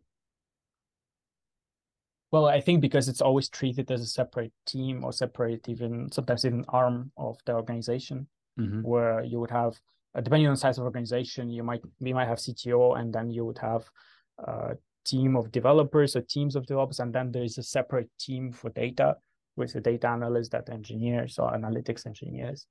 Well, 2.32 2.46
I 2.46 2.62
think 2.62 2.82
because 2.82 3.08
it's 3.08 3.22
always 3.22 3.50
treated 3.50 3.90
as 3.90 4.02
a 4.02 4.06
separate 4.06 4.52
team 4.66 5.04
or 5.04 5.12
separate, 5.12 5.68
even 5.68 6.12
sometimes 6.12 6.46
even 6.46 6.66
arm 6.68 7.12
of 7.18 7.38
the 7.46 7.54
organization, 7.54 8.28
mm-hmm. 8.60 8.82
where 8.82 9.24
you 9.24 9.40
would 9.40 9.50
have, 9.50 9.80
uh, 10.14 10.22
depending 10.22 10.48
on 10.48 10.54
the 10.54 10.60
size 10.60 10.78
of 10.78 10.84
organization, 10.84 11.50
you 11.50 11.64
might 11.64 11.82
we 12.00 12.14
might 12.14 12.28
have 12.28 12.38
CTO, 12.38 13.00
and 13.00 13.14
then 13.14 13.32
you 13.32 13.46
would 13.46 13.58
have 13.58 13.90
a 14.38 14.76
team 15.06 15.36
of 15.36 15.52
developers 15.52 16.16
or 16.16 16.22
teams 16.22 16.56
of 16.56 16.66
developers, 16.66 17.00
and 17.00 17.14
then 17.14 17.32
there 17.32 17.44
is 17.44 17.58
a 17.58 17.64
separate 17.64 18.10
team 18.20 18.52
for 18.52 18.70
data 18.70 19.16
with 19.56 19.74
the 19.74 19.82
data 19.82 20.08
analysts, 20.08 20.50
data 20.50 20.74
engineers, 20.74 21.38
or 21.40 21.52
analytics 21.52 22.06
engineers. 22.06 22.66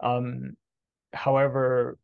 Um, 0.00 0.56
however, 1.12 1.98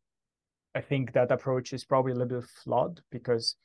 I 0.75 0.81
think 0.81 1.13
that 1.13 1.31
approach 1.31 1.73
is 1.73 1.85
probably 1.85 2.13
a 2.13 2.17
little 2.17 2.41
bit 2.41 2.51
flawed 2.63 3.01
because 3.11 3.57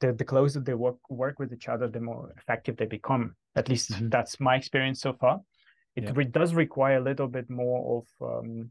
the, 0.00 0.12
the 0.12 0.24
closer 0.24 0.60
they 0.60 0.74
work 0.74 0.96
work 1.10 1.38
with 1.38 1.52
each 1.52 1.68
other, 1.68 1.88
the 1.88 2.00
more 2.00 2.32
effective 2.38 2.76
they 2.76 2.86
become. 2.86 3.34
At 3.56 3.68
least 3.68 3.92
mm-hmm. 3.92 4.08
that's 4.08 4.40
my 4.40 4.56
experience 4.56 5.00
so 5.00 5.12
far. 5.12 5.40
It 5.96 6.04
yeah. 6.04 6.12
re- 6.14 6.24
does 6.24 6.54
require 6.54 6.96
a 6.96 7.02
little 7.02 7.28
bit 7.28 7.50
more 7.50 8.02
of 8.20 8.38
um, 8.40 8.70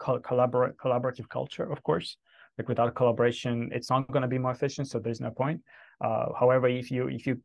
collabor- 0.00 0.74
collaborative 0.76 1.28
culture, 1.28 1.70
of 1.70 1.82
course. 1.82 2.16
Like 2.58 2.68
without 2.68 2.94
collaboration, 2.94 3.70
it's 3.72 3.90
not 3.90 4.10
going 4.10 4.22
to 4.22 4.28
be 4.28 4.38
more 4.38 4.52
efficient. 4.52 4.88
So 4.88 4.98
there's 4.98 5.20
no 5.20 5.30
point. 5.30 5.60
Uh, 6.02 6.26
however, 6.38 6.68
if 6.68 6.90
you 6.90 7.08
if 7.08 7.26
you 7.26 7.40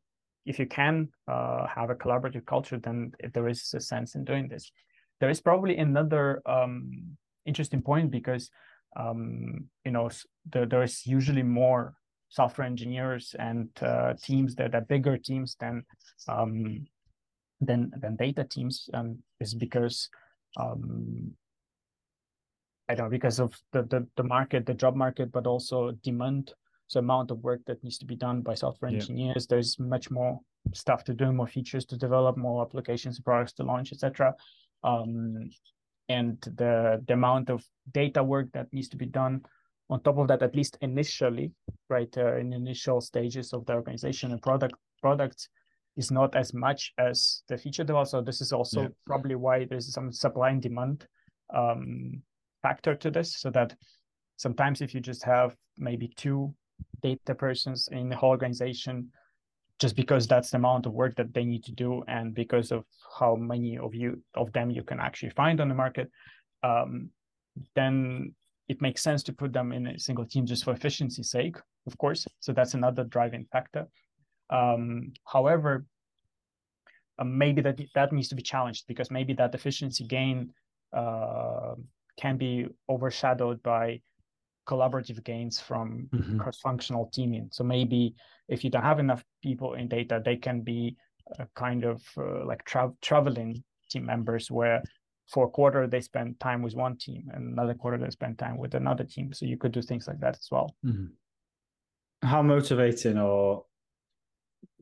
if 0.45 0.57
you 0.57 0.65
can 0.65 1.09
uh, 1.27 1.67
have 1.67 1.89
a 1.89 1.95
collaborative 1.95 2.45
culture, 2.45 2.79
then 2.79 3.11
there 3.33 3.47
is 3.47 3.73
a 3.75 3.79
sense 3.79 4.15
in 4.15 4.23
doing 4.23 4.47
this 4.47 4.71
there 5.21 5.29
is 5.29 5.39
probably 5.39 5.77
another 5.77 6.41
um, 6.45 7.15
interesting 7.45 7.81
point 7.81 8.11
because 8.11 8.49
um, 8.97 9.65
you 9.85 9.91
know 9.91 10.09
the, 10.51 10.65
there 10.65 10.83
is 10.83 11.05
usually 11.05 11.43
more 11.43 11.93
software 12.29 12.67
engineers 12.67 13.35
and 13.39 13.69
uh, 13.81 14.13
teams 14.21 14.55
that 14.55 14.75
are 14.75 14.81
bigger 14.81 15.17
teams 15.17 15.55
than 15.59 15.83
um, 16.27 16.85
than 17.61 17.91
than 18.01 18.15
data 18.15 18.43
teams 18.43 18.89
um, 18.93 19.19
is 19.39 19.53
because 19.53 20.09
um, 20.57 21.31
I 22.91 22.95
don't 22.95 23.05
know 23.05 23.09
because 23.09 23.39
of 23.39 23.53
the, 23.71 23.83
the 23.83 24.07
the 24.15 24.23
market, 24.23 24.65
the 24.65 24.73
job 24.73 24.95
market, 24.95 25.31
but 25.31 25.47
also 25.47 25.91
demand. 26.03 26.53
So 26.87 26.99
amount 26.99 27.31
of 27.31 27.37
work 27.39 27.61
that 27.67 27.81
needs 27.85 27.97
to 27.99 28.05
be 28.05 28.17
done 28.17 28.41
by 28.41 28.53
software 28.53 28.91
yeah. 28.91 28.97
engineers. 28.97 29.47
There's 29.47 29.79
much 29.79 30.11
more 30.11 30.41
stuff 30.73 31.05
to 31.05 31.13
do, 31.13 31.31
more 31.31 31.47
features 31.47 31.85
to 31.85 31.97
develop, 31.97 32.35
more 32.35 32.61
applications, 32.61 33.17
products 33.17 33.53
to 33.53 33.63
launch, 33.63 33.93
etc 33.93 34.35
um, 34.83 35.49
and 36.09 36.39
the 36.41 37.03
the 37.07 37.13
amount 37.13 37.49
of 37.49 37.63
data 37.91 38.23
work 38.23 38.51
that 38.53 38.67
needs 38.71 38.89
to 38.89 38.97
be 38.97 39.05
done 39.05 39.41
on 39.89 40.01
top 40.01 40.17
of 40.17 40.27
that 40.27 40.41
at 40.41 40.55
least 40.55 40.77
initially 40.81 41.51
right 41.89 42.15
uh, 42.17 42.37
in 42.37 42.53
initial 42.53 43.01
stages 43.01 43.53
of 43.53 43.65
the 43.65 43.73
organization 43.73 44.31
and 44.31 44.41
product 44.41 44.75
products 45.01 45.49
is 45.97 46.11
not 46.11 46.35
as 46.35 46.53
much 46.53 46.93
as 46.97 47.43
the 47.49 47.57
feature 47.57 47.83
development 47.83 48.09
so 48.09 48.21
this 48.21 48.41
is 48.41 48.51
also 48.51 48.83
yeah. 48.83 48.87
probably 49.05 49.35
why 49.35 49.65
there's 49.65 49.93
some 49.93 50.11
supply 50.11 50.49
and 50.49 50.61
demand 50.61 51.05
um, 51.53 52.21
factor 52.61 52.95
to 52.95 53.11
this 53.11 53.37
so 53.37 53.49
that 53.51 53.75
sometimes 54.37 54.81
if 54.81 54.93
you 54.93 54.99
just 54.99 55.23
have 55.23 55.55
maybe 55.77 56.11
two 56.15 56.53
data 57.01 57.35
persons 57.35 57.89
in 57.91 58.09
the 58.09 58.15
whole 58.15 58.29
organization 58.29 59.09
just 59.79 59.95
because 59.95 60.27
that's 60.27 60.51
the 60.51 60.57
amount 60.57 60.85
of 60.85 60.93
work 60.93 61.15
that 61.15 61.33
they 61.33 61.43
need 61.43 61.63
to 61.63 61.71
do 61.71 62.03
and 62.07 62.33
because 62.35 62.71
of 62.71 62.83
how 63.19 63.35
many 63.35 63.77
of 63.77 63.95
you 63.95 64.21
of 64.35 64.51
them 64.53 64.69
you 64.69 64.83
can 64.83 64.99
actually 64.99 65.31
find 65.31 65.59
on 65.59 65.69
the 65.69 65.75
market 65.75 66.09
um, 66.63 67.09
then 67.75 68.33
it 68.67 68.81
makes 68.81 69.01
sense 69.01 69.23
to 69.23 69.33
put 69.33 69.51
them 69.51 69.71
in 69.71 69.87
a 69.87 69.99
single 69.99 70.25
team 70.25 70.45
just 70.45 70.63
for 70.63 70.73
efficiency's 70.73 71.31
sake 71.31 71.57
of 71.87 71.97
course. 71.97 72.27
So 72.39 72.53
that's 72.53 72.73
another 72.73 73.03
driving 73.03 73.45
factor. 73.51 73.87
Um, 74.49 75.13
however 75.25 75.85
uh, 77.17 77.23
maybe 77.23 77.61
that 77.61 77.79
that 77.95 78.11
needs 78.11 78.27
to 78.29 78.35
be 78.35 78.41
challenged 78.41 78.85
because 78.87 79.09
maybe 79.09 79.33
that 79.33 79.55
efficiency 79.55 80.03
gain 80.05 80.51
uh, 80.91 81.75
can 82.21 82.37
be 82.37 82.67
overshadowed 82.87 83.61
by 83.63 83.99
collaborative 84.69 85.23
gains 85.23 85.59
from 85.59 86.07
mm-hmm. 86.13 86.37
cross-functional 86.37 87.09
teaming. 87.11 87.49
So 87.51 87.63
maybe 87.63 88.13
if 88.47 88.63
you 88.63 88.69
don't 88.69 88.83
have 88.83 88.99
enough 88.99 89.23
people 89.41 89.73
in 89.73 89.87
data, 89.87 90.21
they 90.23 90.37
can 90.37 90.61
be 90.61 90.95
a 91.39 91.47
kind 91.55 91.83
of 91.83 92.03
uh, 92.17 92.45
like 92.45 92.63
tra- 92.65 92.93
traveling 93.01 93.63
team 93.89 94.05
members 94.05 94.51
where 94.51 94.83
for 95.33 95.47
a 95.47 95.49
quarter 95.49 95.87
they 95.87 96.01
spend 96.01 96.39
time 96.39 96.61
with 96.61 96.75
one 96.75 96.95
team 96.95 97.23
and 97.33 97.53
another 97.53 97.73
quarter 97.73 97.97
they 97.97 98.09
spend 98.11 98.37
time 98.37 98.57
with 98.57 98.75
another 98.75 99.03
team. 99.03 99.33
So 99.33 99.45
you 99.47 99.57
could 99.57 99.71
do 99.71 99.81
things 99.81 100.07
like 100.07 100.19
that 100.19 100.35
as 100.35 100.47
well. 100.51 100.75
Mm-hmm. 100.85 102.27
How 102.27 102.43
motivating 102.43 103.17
or 103.17 103.65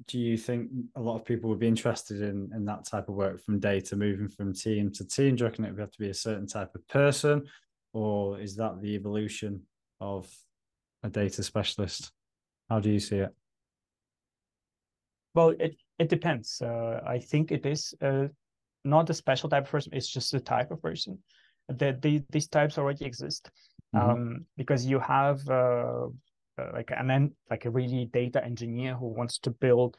do 0.07 0.17
you 0.17 0.37
think 0.37 0.69
a 0.95 1.01
lot 1.01 1.15
of 1.15 1.25
people 1.25 1.49
would 1.49 1.59
be 1.59 1.67
interested 1.67 2.21
in 2.21 2.49
in 2.55 2.65
that 2.65 2.85
type 2.85 3.09
of 3.09 3.15
work 3.15 3.41
from 3.41 3.59
data 3.59 3.95
moving 3.95 4.27
from 4.27 4.53
team 4.53 4.91
to 4.93 5.05
team? 5.05 5.35
Do 5.35 5.43
you 5.43 5.47
reckon 5.47 5.65
it 5.65 5.71
would 5.71 5.79
have 5.79 5.91
to 5.91 5.99
be 5.99 6.09
a 6.09 6.13
certain 6.13 6.47
type 6.47 6.73
of 6.75 6.87
person, 6.87 7.45
or 7.93 8.39
is 8.39 8.55
that 8.55 8.81
the 8.81 8.95
evolution 8.95 9.61
of 9.99 10.29
a 11.03 11.09
data 11.09 11.43
specialist? 11.43 12.11
How 12.69 12.79
do 12.79 12.89
you 12.89 12.99
see 12.99 13.17
it? 13.17 13.33
Well, 15.35 15.49
it 15.59 15.75
it 15.97 16.09
depends. 16.09 16.61
Uh, 16.61 17.01
I 17.05 17.19
think 17.19 17.51
it 17.51 17.65
is 17.65 17.93
uh, 18.01 18.27
not 18.83 19.09
a 19.09 19.13
special 19.13 19.49
type 19.49 19.65
of 19.65 19.71
person. 19.71 19.93
It's 19.93 20.07
just 20.07 20.33
a 20.33 20.39
type 20.39 20.71
of 20.71 20.81
person. 20.81 21.19
That 21.67 22.01
the, 22.01 22.23
these 22.31 22.47
types 22.47 22.79
already 22.79 23.05
exist 23.05 23.51
mm-hmm. 23.95 24.09
um, 24.09 24.45
because 24.57 24.85
you 24.85 24.99
have 24.99 25.47
uh, 25.47 26.07
uh 26.59 26.71
like 26.73 26.91
an 26.95 27.31
like 27.49 27.65
a 27.65 27.69
really 27.69 28.09
data 28.11 28.43
engineer 28.43 28.95
who 28.95 29.07
wants 29.07 29.39
to 29.39 29.51
build 29.51 29.95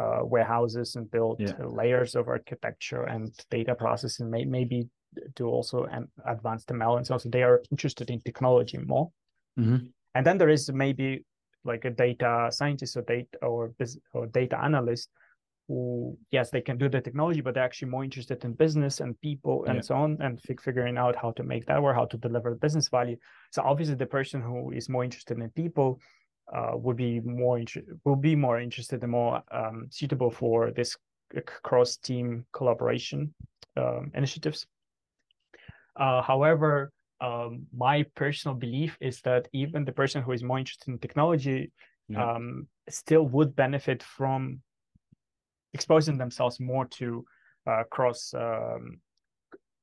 uh, 0.00 0.20
warehouses 0.22 0.96
and 0.96 1.10
build 1.10 1.40
yeah. 1.40 1.52
layers 1.60 2.14
of 2.14 2.28
architecture 2.28 3.04
and 3.04 3.32
data 3.50 3.74
processing. 3.74 4.30
May, 4.30 4.44
maybe 4.44 4.88
do 5.34 5.46
also 5.46 5.84
an 5.84 6.08
advanced 6.26 6.68
ML 6.68 6.98
and 6.98 7.06
so 7.06 7.14
on. 7.14 7.20
So 7.20 7.28
they 7.28 7.42
are 7.42 7.62
interested 7.70 8.10
in 8.10 8.20
technology 8.20 8.78
more. 8.78 9.10
Mm-hmm. 9.58 9.86
And 10.14 10.26
then 10.26 10.38
there 10.38 10.48
is 10.48 10.70
maybe 10.72 11.24
like 11.64 11.84
a 11.84 11.90
data 11.90 12.48
scientist 12.50 12.96
or 12.96 13.02
data 13.02 13.36
or, 13.42 13.72
or 14.12 14.26
data 14.26 14.62
analyst 14.62 15.10
who 15.70 16.18
yes 16.32 16.50
they 16.50 16.60
can 16.60 16.76
do 16.76 16.88
the 16.88 17.00
technology 17.00 17.40
but 17.40 17.54
they're 17.54 17.62
actually 17.62 17.88
more 17.88 18.02
interested 18.02 18.44
in 18.44 18.52
business 18.54 18.98
and 18.98 19.20
people 19.20 19.64
and 19.66 19.76
yeah. 19.76 19.80
so 19.80 19.94
on 19.94 20.18
and 20.20 20.40
figuring 20.42 20.98
out 20.98 21.14
how 21.14 21.30
to 21.30 21.44
make 21.44 21.64
that 21.66 21.80
work 21.80 21.94
how 21.94 22.04
to 22.04 22.16
deliver 22.16 22.56
business 22.56 22.88
value 22.88 23.16
so 23.52 23.62
obviously 23.62 23.94
the 23.94 24.04
person 24.18 24.42
who 24.42 24.72
is 24.72 24.88
more 24.88 25.04
interested 25.04 25.38
in 25.38 25.48
people 25.50 26.00
uh, 26.52 26.72
would 26.74 26.96
be 26.96 27.20
more 27.20 27.60
will 28.04 28.16
be 28.16 28.34
more 28.34 28.58
interested 28.58 29.00
and 29.02 29.12
more 29.12 29.40
um, 29.52 29.86
suitable 29.90 30.30
for 30.30 30.72
this 30.72 30.96
cross 31.62 31.96
team 31.96 32.44
collaboration 32.52 33.32
um, 33.76 34.10
initiatives 34.14 34.66
uh, 35.94 36.20
however 36.20 36.90
um, 37.20 37.66
my 37.72 38.04
personal 38.16 38.56
belief 38.56 38.98
is 39.00 39.20
that 39.20 39.46
even 39.52 39.84
the 39.84 39.92
person 39.92 40.20
who 40.20 40.32
is 40.32 40.42
more 40.42 40.58
interested 40.58 40.90
in 40.90 40.98
technology 40.98 41.70
yeah. 42.08 42.32
um, 42.32 42.66
still 42.88 43.28
would 43.28 43.54
benefit 43.54 44.02
from 44.02 44.60
exposing 45.72 46.18
themselves 46.18 46.60
more 46.60 46.86
to 46.86 47.24
uh, 47.66 47.84
cross 47.90 48.34
um, 48.34 49.00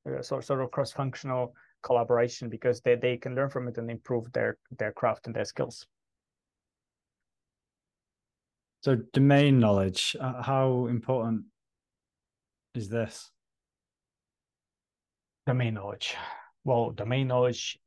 uh, 0.06 0.22
sort, 0.22 0.44
sort 0.44 0.60
of 0.60 0.70
cross 0.70 0.92
functional 0.92 1.54
collaboration 1.82 2.48
because 2.48 2.80
they, 2.80 2.96
they 2.96 3.16
can 3.16 3.34
learn 3.34 3.48
from 3.48 3.68
it 3.68 3.78
and 3.78 3.90
improve 3.90 4.30
their 4.32 4.58
their 4.78 4.92
craft 4.92 5.26
and 5.26 5.34
their 5.34 5.44
skills. 5.44 5.86
So 8.82 8.96
domain 9.12 9.58
knowledge 9.58 10.16
uh, 10.20 10.42
how 10.42 10.86
important 10.86 11.44
is 12.74 12.88
this? 12.88 13.30
Domain 15.46 15.74
knowledge. 15.74 16.16
Well 16.64 16.90
domain 16.90 17.28
knowledge 17.28 17.78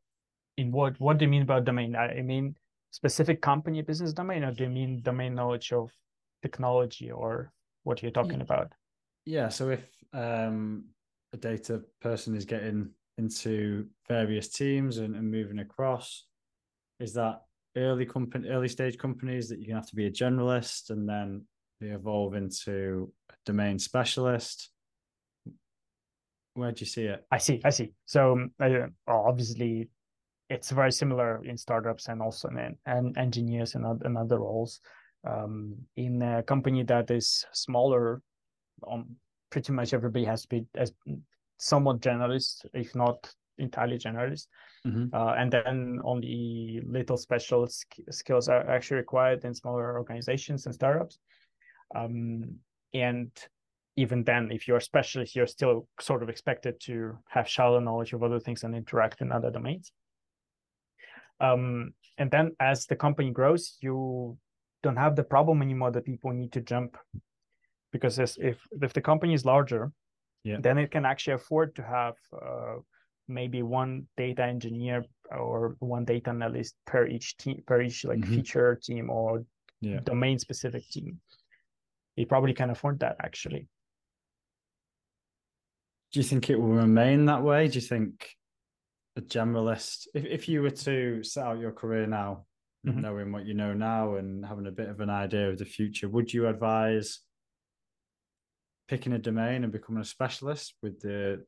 in 0.57 0.71
what 0.71 0.99
what 0.99 1.17
do 1.17 1.25
you 1.25 1.31
mean 1.31 1.45
by 1.45 1.59
domain? 1.59 1.95
I 1.95 2.21
mean 2.21 2.55
specific 2.91 3.41
company 3.41 3.81
business 3.81 4.13
domain 4.13 4.43
or 4.43 4.51
do 4.51 4.63
you 4.63 4.69
mean 4.69 5.01
domain 5.01 5.33
knowledge 5.33 5.71
of 5.71 5.91
technology 6.41 7.09
or 7.09 7.53
what 7.83 8.01
you're 8.01 8.11
talking 8.11 8.41
about. 8.41 8.71
Yeah 9.25 9.49
so 9.49 9.69
if 9.69 9.85
um, 10.13 10.85
a 11.33 11.37
data 11.37 11.81
person 12.01 12.35
is 12.35 12.45
getting 12.45 12.89
into 13.17 13.87
various 14.07 14.49
teams 14.49 14.97
and, 14.97 15.15
and 15.15 15.29
moving 15.29 15.59
across 15.59 16.25
is 16.99 17.13
that 17.13 17.41
early 17.77 18.05
company 18.05 18.49
early 18.49 18.67
stage 18.67 18.97
companies 18.97 19.47
that 19.49 19.59
you're 19.59 19.67
gonna 19.67 19.79
have 19.79 19.89
to 19.89 19.95
be 19.95 20.07
a 20.07 20.11
generalist 20.11 20.89
and 20.89 21.07
then 21.07 21.45
they 21.79 21.87
evolve 21.87 22.35
into 22.35 23.11
a 23.29 23.33
domain 23.45 23.79
specialist? 23.79 24.69
Where 26.53 26.71
do 26.71 26.81
you 26.81 26.85
see 26.85 27.05
it? 27.05 27.25
I 27.31 27.37
see 27.37 27.61
i 27.63 27.69
see. 27.69 27.93
So 28.05 28.33
um, 28.33 28.51
uh, 28.59 28.87
obviously 29.07 29.89
it's 30.49 30.69
very 30.69 30.91
similar 30.91 31.43
in 31.45 31.57
startups 31.57 32.07
and 32.07 32.21
also 32.21 32.49
in 32.49 32.75
and 32.85 33.17
engineers 33.17 33.75
and, 33.75 33.85
and 34.03 34.17
other 34.17 34.39
roles 34.39 34.81
um, 35.25 35.75
in 35.95 36.21
a 36.21 36.43
company 36.43 36.83
that 36.83 37.11
is 37.11 37.45
smaller, 37.51 38.21
um, 38.89 39.15
pretty 39.49 39.71
much 39.71 39.93
everybody 39.93 40.25
has 40.25 40.43
to 40.43 40.47
be 40.47 40.65
as 40.75 40.93
somewhat 41.57 42.01
generalist, 42.01 42.65
if 42.73 42.95
not 42.95 43.31
entirely 43.57 43.97
generalist. 43.97 44.47
Mm-hmm. 44.85 45.13
Uh, 45.13 45.33
and 45.33 45.51
then 45.51 45.99
only 46.03 46.81
little 46.85 47.17
special 47.17 47.67
sk- 47.67 48.09
skills 48.09 48.49
are 48.49 48.67
actually 48.69 48.97
required 48.97 49.45
in 49.45 49.53
smaller 49.53 49.97
organizations 49.97 50.65
and 50.65 50.73
startups. 50.73 51.19
Um, 51.95 52.55
and 52.93 53.31
even 53.95 54.23
then, 54.23 54.51
if 54.51 54.67
you're 54.67 54.77
a 54.77 54.81
specialist, 54.81 55.35
you're 55.35 55.47
still 55.47 55.87
sort 55.99 56.23
of 56.23 56.29
expected 56.29 56.79
to 56.81 57.17
have 57.29 57.47
shallow 57.47 57.79
knowledge 57.79 58.13
of 58.13 58.23
other 58.23 58.39
things 58.39 58.63
and 58.63 58.75
interact 58.75 59.21
in 59.21 59.31
other 59.31 59.51
domains. 59.51 59.91
Um, 61.39 61.93
and 62.17 62.31
then 62.31 62.55
as 62.59 62.85
the 62.85 62.95
company 62.95 63.31
grows, 63.31 63.77
you 63.81 64.37
don't 64.83 64.97
have 64.97 65.15
the 65.15 65.23
problem 65.23 65.61
anymore 65.61 65.91
that 65.91 66.05
people 66.05 66.31
need 66.31 66.51
to 66.51 66.61
jump 66.61 66.97
because 67.91 68.19
if 68.19 68.59
if 68.81 68.93
the 68.93 69.01
company 69.01 69.33
is 69.33 69.45
larger 69.45 69.91
yeah. 70.43 70.57
then 70.59 70.77
it 70.77 70.91
can 70.91 71.05
actually 71.05 71.33
afford 71.33 71.75
to 71.75 71.83
have 71.83 72.15
uh, 72.33 72.75
maybe 73.27 73.61
one 73.61 74.07
data 74.17 74.43
engineer 74.43 75.05
or 75.31 75.75
one 75.79 76.05
data 76.05 76.29
analyst 76.29 76.75
per 76.85 77.07
each 77.07 77.37
team 77.37 77.61
per 77.65 77.81
each 77.81 78.03
like 78.05 78.19
mm-hmm. 78.19 78.35
feature 78.35 78.79
team 78.81 79.09
or 79.09 79.45
yeah. 79.81 79.99
domain 80.03 80.37
specific 80.39 80.87
team 80.89 81.19
you 82.15 82.25
probably 82.25 82.53
can 82.53 82.69
afford 82.69 82.99
that 82.99 83.15
actually 83.23 83.67
do 86.11 86.19
you 86.19 86.23
think 86.23 86.49
it 86.49 86.59
will 86.59 86.67
remain 86.67 87.25
that 87.25 87.41
way 87.41 87.67
do 87.67 87.75
you 87.75 87.81
think 87.81 88.35
a 89.17 89.21
generalist 89.21 90.07
if, 90.13 90.25
if 90.25 90.49
you 90.49 90.61
were 90.61 90.69
to 90.69 91.23
set 91.23 91.45
out 91.45 91.59
your 91.59 91.71
career 91.71 92.05
now 92.05 92.45
mm-hmm. 92.85 93.01
knowing 93.01 93.31
what 93.31 93.45
you 93.45 93.53
know 93.53 93.73
now 93.73 94.15
and 94.15 94.45
having 94.45 94.67
a 94.67 94.71
bit 94.71 94.89
of 94.89 94.99
an 94.99 95.09
idea 95.09 95.49
of 95.49 95.57
the 95.57 95.65
future, 95.65 96.09
would 96.09 96.33
you 96.33 96.47
advise 96.47 97.19
picking 98.87 99.13
a 99.13 99.19
domain 99.19 99.63
and 99.63 99.71
becoming 99.71 100.01
a 100.01 100.05
specialist 100.05 100.75
with 100.81 100.99
the 100.99 101.43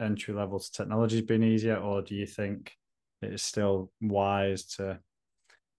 entry 0.00 0.34
level 0.34 0.58
to 0.58 0.72
technologies 0.72 1.22
being 1.22 1.42
easier, 1.42 1.76
or 1.76 2.02
do 2.02 2.14
you 2.14 2.26
think 2.26 2.72
it 3.22 3.32
is 3.32 3.42
still 3.42 3.90
wise 4.00 4.64
to 4.64 4.98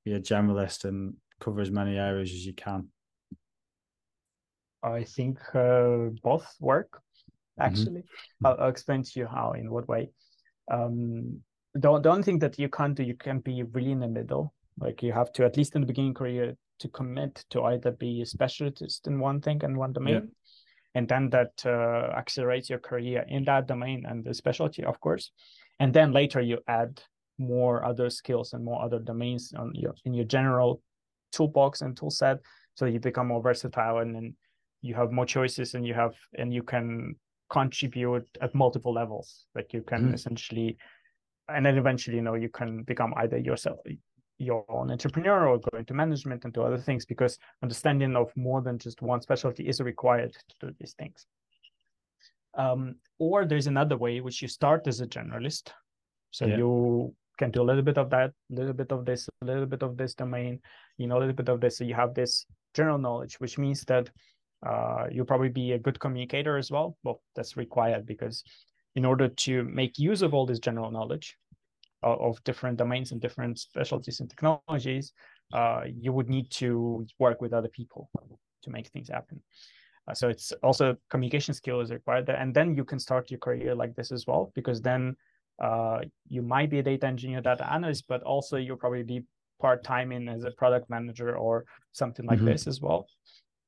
be 0.06 0.14
a 0.14 0.20
generalist 0.20 0.86
and 0.86 1.16
cover 1.40 1.62
as 1.62 1.72
many 1.72 1.98
areas 1.98 2.32
as 2.32 2.46
you 2.46 2.54
can? 2.54 2.88
I 4.84 5.04
think 5.04 5.40
uh, 5.54 6.10
both 6.24 6.56
work. 6.60 7.02
Mm-hmm. 7.60 7.62
Actually, 7.62 8.02
mm-hmm. 8.02 8.46
I'll, 8.46 8.58
I'll, 8.60 8.70
explain 8.70 9.04
to 9.04 9.20
you 9.20 9.28
how 9.28 9.52
in 9.52 9.70
what 9.70 9.88
way. 9.88 10.12
Um, 10.72 11.42
the, 11.74 12.00
the 12.00 12.10
only 12.10 12.24
thing 12.24 12.40
that 12.40 12.58
you 12.58 12.70
can't 12.70 12.96
do, 12.96 13.04
you 13.04 13.16
can 13.16 13.40
be 13.40 13.64
really 13.64 13.92
in 13.92 14.00
the 14.00 14.08
middle. 14.08 14.54
Like 14.80 15.04
you 15.04 15.12
have 15.12 15.32
to, 15.34 15.46
at 15.46 15.58
least 15.58 15.76
in 15.76 15.82
the 15.82 15.88
beginning 15.88 16.14
career, 16.14 16.56
to 16.80 16.88
commit 16.88 17.44
to 17.50 17.64
either 17.64 17.92
be 17.92 18.22
a 18.22 18.26
specialist 18.26 19.08
in 19.08 19.20
one 19.20 19.42
thing 19.42 19.64
and 19.64 19.78
one 19.78 19.94
domain. 19.94 20.14
Yeah. 20.14 20.22
And 20.96 21.08
then 21.08 21.30
that 21.30 21.52
uh, 21.66 22.14
accelerates 22.18 22.70
your 22.70 22.80
career 22.80 23.26
in 23.28 23.44
that 23.46 23.68
domain 23.68 24.06
and 24.08 24.24
the 24.24 24.34
specialty, 24.34 24.84
of 24.84 25.00
course. 25.00 25.32
And 25.80 25.94
then 25.94 26.12
later 26.12 26.42
you 26.42 26.60
add 26.68 27.02
more 27.38 27.86
other 27.86 28.10
skills 28.10 28.54
and 28.54 28.66
more 28.66 28.82
other 28.82 29.00
domains 29.00 29.54
on 29.58 29.72
your 29.76 29.94
in 30.04 30.14
your 30.14 30.26
general 30.26 30.82
toolbox 31.32 31.82
and 31.82 31.96
tool 31.96 32.10
set. 32.10 32.40
So 32.76 32.86
you 32.86 33.00
become 33.00 33.28
more 33.28 33.42
versatile 33.42 34.00
and 34.00 34.16
then 34.16 34.36
you 34.82 34.96
have 34.96 35.12
more 35.12 35.26
choices 35.26 35.74
and 35.74 35.86
you 35.86 35.94
have 35.94 36.14
and 36.38 36.54
you 36.54 36.64
can 36.64 37.16
contribute 37.50 38.28
at 38.42 38.56
multiple 38.56 38.94
levels. 38.94 39.46
Like 39.56 39.74
you 39.74 39.84
can 39.84 40.10
mm. 40.10 40.14
essentially 40.14 40.78
and 41.48 41.66
then 41.66 41.78
eventually, 41.78 42.18
you 42.18 42.22
know, 42.22 42.36
you 42.36 42.50
can 42.50 42.84
become 42.84 43.14
either 43.18 43.38
yourself 43.38 43.80
your 44.40 44.66
own 44.70 44.90
entrepreneur 44.90 45.48
or 45.48 45.60
go 45.60 45.78
into 45.78 45.94
management 45.94 46.46
and 46.46 46.54
do 46.54 46.64
other 46.64 46.78
things 46.78 47.06
because 47.06 47.38
understanding 47.62 48.16
of 48.16 48.32
more 48.36 48.62
than 48.62 48.80
just 48.80 49.02
one 49.02 49.22
specialty 49.22 49.68
is 49.68 49.82
required 49.82 50.34
to 50.34 50.68
do 50.68 50.74
these 50.80 50.94
things. 50.94 51.28
Um, 52.58 52.96
or 53.20 53.46
there's 53.46 53.68
another 53.68 53.98
way 53.98 54.22
which 54.22 54.42
you 54.42 54.48
start 54.48 54.88
as 54.88 55.02
a 55.02 55.08
generalist. 55.08 55.72
So 56.32 56.46
yeah. 56.46 56.58
you 56.58 57.14
can 57.38 57.52
do 57.52 57.62
a 57.62 57.64
little 57.64 57.82
bit 57.82 57.98
of 57.98 58.10
that, 58.12 58.32
a 58.52 58.56
little 58.56 58.74
bit 58.74 58.92
of 58.92 59.06
this, 59.06 59.30
a 59.42 59.46
little 59.46 59.66
bit 59.66 59.84
of 59.84 59.98
this 59.98 60.16
domain, 60.16 60.60
you 60.98 61.08
know, 61.08 61.18
a 61.18 61.20
little 61.20 61.34
bit 61.34 61.50
of 61.50 61.60
this. 61.60 61.78
So 61.78 61.84
you 61.84 61.94
have 61.96 62.14
this 62.14 62.46
general 62.74 62.98
knowledge, 62.98 63.40
which 63.40 63.58
means 63.58 63.84
that 63.86 64.10
uh, 64.66 65.06
you'll 65.12 65.26
probably 65.26 65.50
be 65.50 65.74
a 65.74 65.80
good 65.80 66.00
communicator 66.00 66.58
as 66.58 66.72
well. 66.72 66.98
Well, 67.04 67.22
that's 67.36 67.58
required 67.58 68.06
because 68.06 68.44
in 68.96 69.06
order 69.06 69.28
to 69.28 69.64
make 69.64 70.00
use 70.00 70.22
of 70.22 70.34
all 70.34 70.46
this 70.46 70.60
general 70.60 70.92
knowledge, 70.92 71.36
of 72.02 72.44
different 72.44 72.78
domains 72.78 73.12
and 73.12 73.22
different 73.22 73.60
specialties 73.60 74.20
and 74.20 74.30
technologies, 74.30 75.14
uh, 75.54 75.84
you 75.86 76.14
would 76.14 76.30
need 76.30 76.50
to 76.52 77.06
work 77.18 77.42
with 77.42 77.54
other 77.54 77.70
people 77.70 78.10
to 78.64 78.70
make 78.70 78.88
things 78.88 79.10
happen. 79.10 79.42
Uh, 80.08 80.14
so 80.14 80.30
it's 80.30 80.52
also 80.64 80.96
communication 81.10 81.54
skill 81.54 81.82
is 81.82 81.92
required 81.92 82.26
there, 82.26 82.38
and 82.38 82.54
then 82.54 82.76
you 82.76 82.84
can 82.84 83.00
start 83.00 83.30
your 83.30 83.40
career 83.40 83.76
like 83.76 83.96
this 83.96 84.12
as 84.12 84.26
well, 84.26 84.52
because 84.56 84.82
then 84.82 85.16
uh, 85.62 86.00
you 86.28 86.42
might 86.42 86.70
be 86.70 86.80
a 86.80 86.84
data 86.84 87.06
engineer, 87.06 87.42
data 87.42 87.72
analyst, 87.72 88.06
but 88.08 88.24
also 88.24 88.58
you'll 88.58 88.78
probably 88.78 89.04
be 89.04 89.24
part 89.60 89.84
time 89.84 90.12
in 90.12 90.30
as 90.30 90.46
a 90.46 90.52
product 90.52 90.90
manager 90.90 91.38
or 91.38 91.66
something 91.92 92.26
like 92.26 92.38
mm-hmm. 92.38 92.48
this 92.48 92.66
as 92.66 92.80
well, 92.82 93.08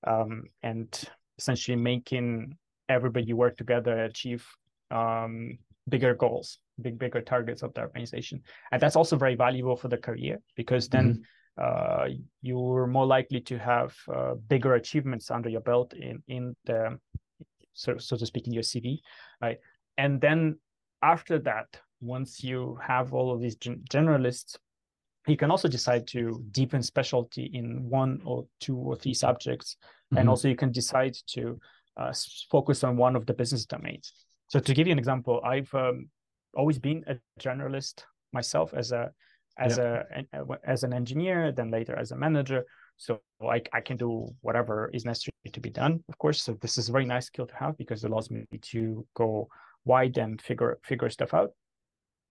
um, 0.07 0.43
and 0.63 1.03
essentially 1.37 1.75
making 1.75 2.57
everybody 2.87 3.33
work 3.33 3.57
together 3.57 4.05
achieve 4.05 4.45
um, 4.89 5.57
bigger 5.89 6.13
goals 6.15 6.59
big 6.81 6.97
bigger 6.97 7.21
targets 7.21 7.61
of 7.63 7.73
the 7.73 7.81
organization. 7.81 8.41
And 8.71 8.81
that's 8.81 8.95
also 8.95 9.17
very 9.17 9.35
valuable 9.35 9.75
for 9.75 9.87
the 9.87 9.97
career 9.97 10.39
because 10.55 10.89
then 10.89 11.23
uh, 11.61 12.07
you're 12.41 12.87
more 12.87 13.05
likely 13.05 13.41
to 13.41 13.57
have 13.57 13.95
uh, 14.13 14.35
bigger 14.47 14.75
achievements 14.75 15.31
under 15.31 15.49
your 15.49 15.61
belt 15.61 15.93
in 15.93 16.23
in 16.27 16.55
the 16.65 16.97
so, 17.73 17.97
so 17.97 18.17
to 18.17 18.25
speak 18.25 18.47
in 18.47 18.53
your 18.53 18.63
cv 18.63 18.99
right? 19.41 19.57
And 19.97 20.19
then 20.19 20.59
after 21.01 21.39
that 21.39 21.67
once 21.99 22.43
you 22.43 22.77
have 22.81 23.13
all 23.13 23.33
of 23.33 23.41
these 23.41 23.55
gen- 23.55 23.83
generalists 23.89 24.57
you 25.27 25.37
can 25.37 25.51
also 25.51 25.67
decide 25.67 26.07
to 26.07 26.43
deepen 26.51 26.81
specialty 26.81 27.51
in 27.53 27.87
one 27.89 28.21
or 28.25 28.47
two 28.59 28.75
or 28.75 28.95
three 28.95 29.13
subjects. 29.13 29.75
Mm-hmm. 29.75 30.17
and 30.17 30.29
also 30.29 30.47
you 30.47 30.55
can 30.55 30.71
decide 30.71 31.15
to 31.27 31.59
uh, 31.97 32.13
focus 32.49 32.83
on 32.83 32.97
one 32.97 33.15
of 33.15 33.25
the 33.25 33.33
business 33.33 33.65
domains 33.65 34.13
so 34.51 34.59
to 34.59 34.73
give 34.73 34.87
you 34.87 34.93
an 34.97 34.99
example 34.99 35.35
i've 35.43 35.73
um, 35.73 35.97
always 36.53 36.79
been 36.79 37.03
a 37.07 37.15
generalist 37.39 38.03
myself 38.33 38.73
as 38.73 38.91
a 38.91 39.11
as 39.57 39.77
yeah. 39.77 40.03
a 40.33 40.45
as 40.63 40.83
an 40.83 40.93
engineer 40.93 41.51
then 41.51 41.71
later 41.71 41.95
as 41.95 42.11
a 42.11 42.15
manager. 42.15 42.65
So 42.97 43.19
I, 43.41 43.61
I 43.73 43.81
can 43.81 43.97
do 43.97 44.27
whatever 44.41 44.89
is 44.93 45.05
necessary 45.05 45.33
to 45.51 45.59
be 45.59 45.69
done 45.69 46.03
of 46.07 46.17
course. 46.17 46.41
So 46.43 46.53
this 46.61 46.77
is 46.77 46.89
a 46.89 46.91
very 46.91 47.05
nice 47.05 47.25
skill 47.25 47.47
to 47.47 47.55
have 47.55 47.77
because 47.77 48.03
it 48.03 48.11
allows 48.11 48.29
me 48.31 48.45
to 48.73 49.05
go 49.15 49.47
wide 49.85 50.17
and 50.17 50.41
figure 50.41 50.79
figure 50.83 51.09
stuff 51.09 51.33
out. 51.33 51.51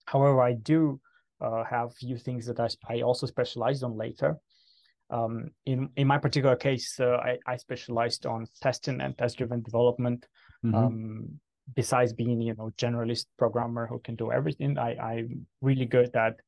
However 0.07 0.41
i 0.43 0.55
do 0.55 1.01
uh, 1.41 1.65
have 1.65 1.95
few 1.95 2.19
things 2.19 2.47
that 2.47 2.61
I, 2.61 2.69
I 2.89 3.03
also 3.03 3.27
specialized 3.27 3.85
on 3.85 3.97
later. 3.97 4.37
Um, 5.11 5.51
in 5.67 5.89
in 5.97 6.07
my 6.07 6.19
particular 6.19 6.57
case 6.57 7.01
uh, 7.01 7.17
I, 7.17 7.39
I 7.47 7.57
specialized 7.57 8.27
on 8.27 8.47
testing 8.63 9.01
and 9.01 9.17
test 9.17 9.39
driven 9.39 9.63
development. 9.63 10.27
Mm-hmm. 10.65 10.75
um, 10.77 11.41
besides 11.75 12.13
being 12.13 12.41
you 12.41 12.55
know 12.55 12.71
generalist 12.77 13.27
programmer 13.39 13.87
who 13.87 13.99
can 14.01 14.15
do 14.17 14.33
everything 14.33 14.79
i 14.79 14.95
i'm 14.97 15.47
really 15.61 15.87
good 15.87 16.15
at 16.17 16.41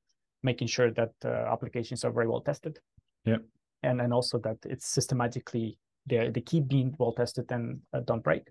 making 0.42 0.68
sure 0.68 0.90
that 0.90 1.12
uh, 1.24 1.28
applications 1.52 2.04
are 2.04 2.10
very 2.10 2.28
well 2.28 2.40
tested. 2.40 2.78
Yeah. 3.24 3.38
And 3.82 4.00
and 4.00 4.12
also 4.12 4.38
that 4.38 4.58
it's 4.64 4.86
systematically 4.86 5.78
they 6.06 6.30
they 6.30 6.40
keep 6.40 6.68
being 6.68 6.94
well 6.98 7.12
tested 7.12 7.50
and 7.50 7.80
uh, 7.92 8.00
don't 8.00 8.22
break. 8.22 8.48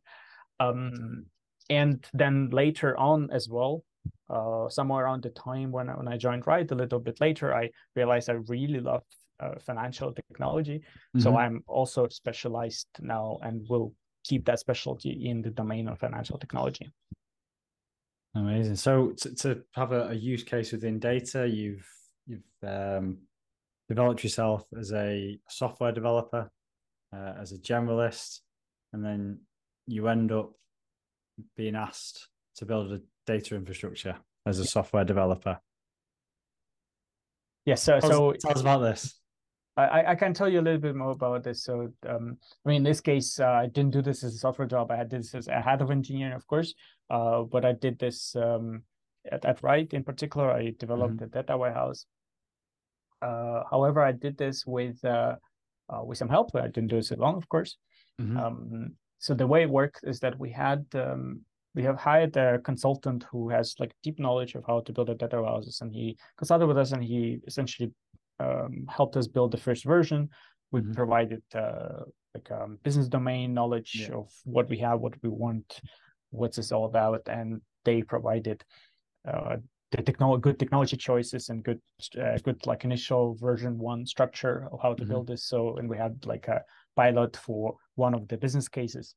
Um, 0.60 1.26
and 1.70 2.06
then 2.14 2.50
later 2.50 2.98
on 2.98 3.30
as 3.32 3.48
well, 3.48 3.84
uh, 4.30 4.68
somewhere 4.68 5.06
around 5.06 5.24
the 5.24 5.30
time 5.30 5.72
when 5.72 5.90
I, 5.90 5.94
when 5.94 6.08
I 6.08 6.18
joined 6.18 6.48
Ride, 6.48 6.72
a 6.72 6.76
little 6.76 7.00
bit 7.00 7.22
later, 7.22 7.54
I 7.54 7.70
realized 7.96 8.30
I 8.30 8.34
really 8.34 8.80
love 8.80 9.04
uh, 9.40 9.56
financial 9.66 10.14
technology. 10.14 10.80
Mm-hmm. 10.80 11.20
So 11.22 11.38
I'm 11.38 11.64
also 11.68 12.08
specialized 12.10 12.88
now 13.00 13.40
and 13.42 13.66
will 13.70 13.94
keep 14.24 14.46
that 14.46 14.60
specialty 14.60 15.30
in 15.30 15.42
the 15.42 15.50
domain 15.50 15.88
of 15.88 16.00
financial 16.00 16.38
technology. 16.38 16.92
Amazing. 18.36 18.76
So 18.76 19.12
to, 19.18 19.36
to 19.36 19.62
have 19.74 19.92
a, 19.92 20.10
a, 20.10 20.14
use 20.14 20.44
case 20.44 20.72
within 20.72 21.00
data, 21.00 21.48
you've 21.48 21.86
you've 22.26 22.42
um, 22.66 23.18
developed 23.90 24.24
yourself 24.24 24.66
as 24.80 24.94
a 24.94 25.38
software 25.50 25.92
developer, 25.92 26.50
uh, 27.14 27.34
as 27.40 27.52
a 27.52 27.58
generalist, 27.58 28.40
and 28.94 29.04
then 29.04 29.40
you 29.86 30.08
end 30.08 30.32
up 30.32 30.54
being 31.58 31.76
asked 31.76 32.30
to 32.56 32.66
build 32.66 32.92
a 32.94 33.02
data 33.28 33.56
infrastructure 33.56 34.16
as 34.46 34.60
a 34.60 34.66
software 34.66 35.04
developer. 35.04 35.60
Yes. 37.66 37.86
Yeah, 37.88 38.00
so, 38.00 38.10
so 38.10 38.34
tell 38.34 38.52
us 38.52 38.62
about 38.62 38.80
this. 38.80 39.21
I, 39.78 40.12
I 40.12 40.16
can 40.16 40.34
tell 40.34 40.50
you 40.50 40.60
a 40.60 40.62
little 40.62 40.82
bit 40.82 40.96
more 40.96 41.12
about 41.12 41.44
this. 41.44 41.64
So, 41.64 41.94
um, 42.08 42.38
I 42.66 42.70
mean, 42.70 42.78
in 42.78 42.84
this 42.84 43.00
case, 43.00 43.40
uh, 43.40 43.48
I 43.48 43.68
didn't 43.68 43.92
do 43.92 44.02
this 44.02 44.24
as 44.24 44.36
a 44.36 44.38
software 44.38 44.68
job. 44.68 44.92
I 44.92 44.98
had 44.98 45.10
this 45.10 45.34
as 45.34 45.48
a 45.48 45.62
head 45.62 45.82
of 45.82 45.92
engineering, 45.92 46.34
of 46.34 46.46
course, 46.46 46.74
uh, 47.10 47.44
but 47.44 47.64
I 47.64 47.72
did 47.72 47.98
this 47.98 48.36
um, 48.36 48.84
at, 49.32 49.46
at 49.46 49.64
Ride 49.64 49.94
in 49.94 50.04
particular. 50.04 50.52
I 50.52 50.74
developed 50.78 51.16
mm-hmm. 51.16 51.24
a 51.26 51.28
data 51.28 51.58
warehouse. 51.58 52.06
Uh, 53.22 53.64
however, 53.70 54.02
I 54.02 54.12
did 54.12 54.38
this 54.38 54.66
with 54.66 55.04
uh, 55.06 55.36
uh, 55.90 56.04
with 56.04 56.18
some 56.18 56.30
help. 56.30 56.56
I 56.56 56.68
didn't 56.68 56.88
do 56.88 56.98
this 56.98 57.12
alone, 57.12 57.36
of 57.36 57.48
course. 57.48 57.78
Mm-hmm. 58.20 58.38
Um, 58.38 58.92
so 59.20 59.34
the 59.34 59.48
way 59.48 59.62
it 59.62 59.70
worked 59.70 60.00
is 60.04 60.20
that 60.20 60.38
we 60.38 60.52
had 60.52 60.86
um, 60.96 61.42
we 61.76 61.84
have 61.84 61.98
hired 61.98 62.36
a 62.36 62.60
consultant 62.60 63.26
who 63.32 63.50
has 63.50 63.76
like 63.80 63.94
deep 64.04 64.20
knowledge 64.20 64.56
of 64.56 64.64
how 64.68 64.82
to 64.82 64.92
build 64.92 65.10
a 65.10 65.16
data 65.16 65.42
warehouses, 65.42 65.80
and 65.82 65.94
he 65.94 66.18
consulted 66.38 66.68
with 66.68 66.78
us, 66.78 66.92
and 66.92 67.04
he 67.04 67.40
essentially 67.48 67.92
um, 68.42 68.86
helped 68.98 69.16
us 69.18 69.28
build 69.28 69.52
the 69.52 69.64
first 69.68 69.84
version. 69.96 70.30
We 70.72 70.82
mm-hmm. 70.82 70.94
provided 70.94 71.44
uh, 71.54 72.04
like 72.36 72.50
um, 72.52 72.80
business 72.84 73.08
domain 73.08 73.54
knowledge 73.54 73.92
yeah. 73.96 74.16
of 74.16 74.28
what 74.46 74.70
we 74.70 74.78
have, 74.80 75.00
what 75.00 75.16
we 75.24 75.30
want, 75.30 75.82
what's 76.30 76.58
this 76.58 76.72
all 76.72 76.86
about, 76.86 77.22
and 77.28 77.62
they 77.84 78.02
provided 78.04 78.64
uh, 79.28 79.58
the 79.92 80.02
technology, 80.02 80.42
good 80.42 80.60
technology 80.60 80.98
choices 80.98 81.50
and 81.50 81.64
good, 81.64 81.82
uh, 82.22 82.38
good 82.44 82.66
like 82.66 82.86
initial 82.86 83.36
version 83.36 83.78
one 83.78 84.06
structure 84.06 84.68
of 84.72 84.80
how 84.82 84.94
to 84.94 85.04
mm-hmm. 85.04 85.12
build 85.12 85.28
this. 85.28 85.44
So, 85.44 85.78
and 85.78 85.90
we 85.90 85.98
had 85.98 86.26
like 86.26 86.48
a 86.48 86.64
pilot 86.96 87.36
for 87.36 87.76
one 87.96 88.14
of 88.14 88.28
the 88.28 88.38
business 88.38 88.70
cases, 88.70 89.16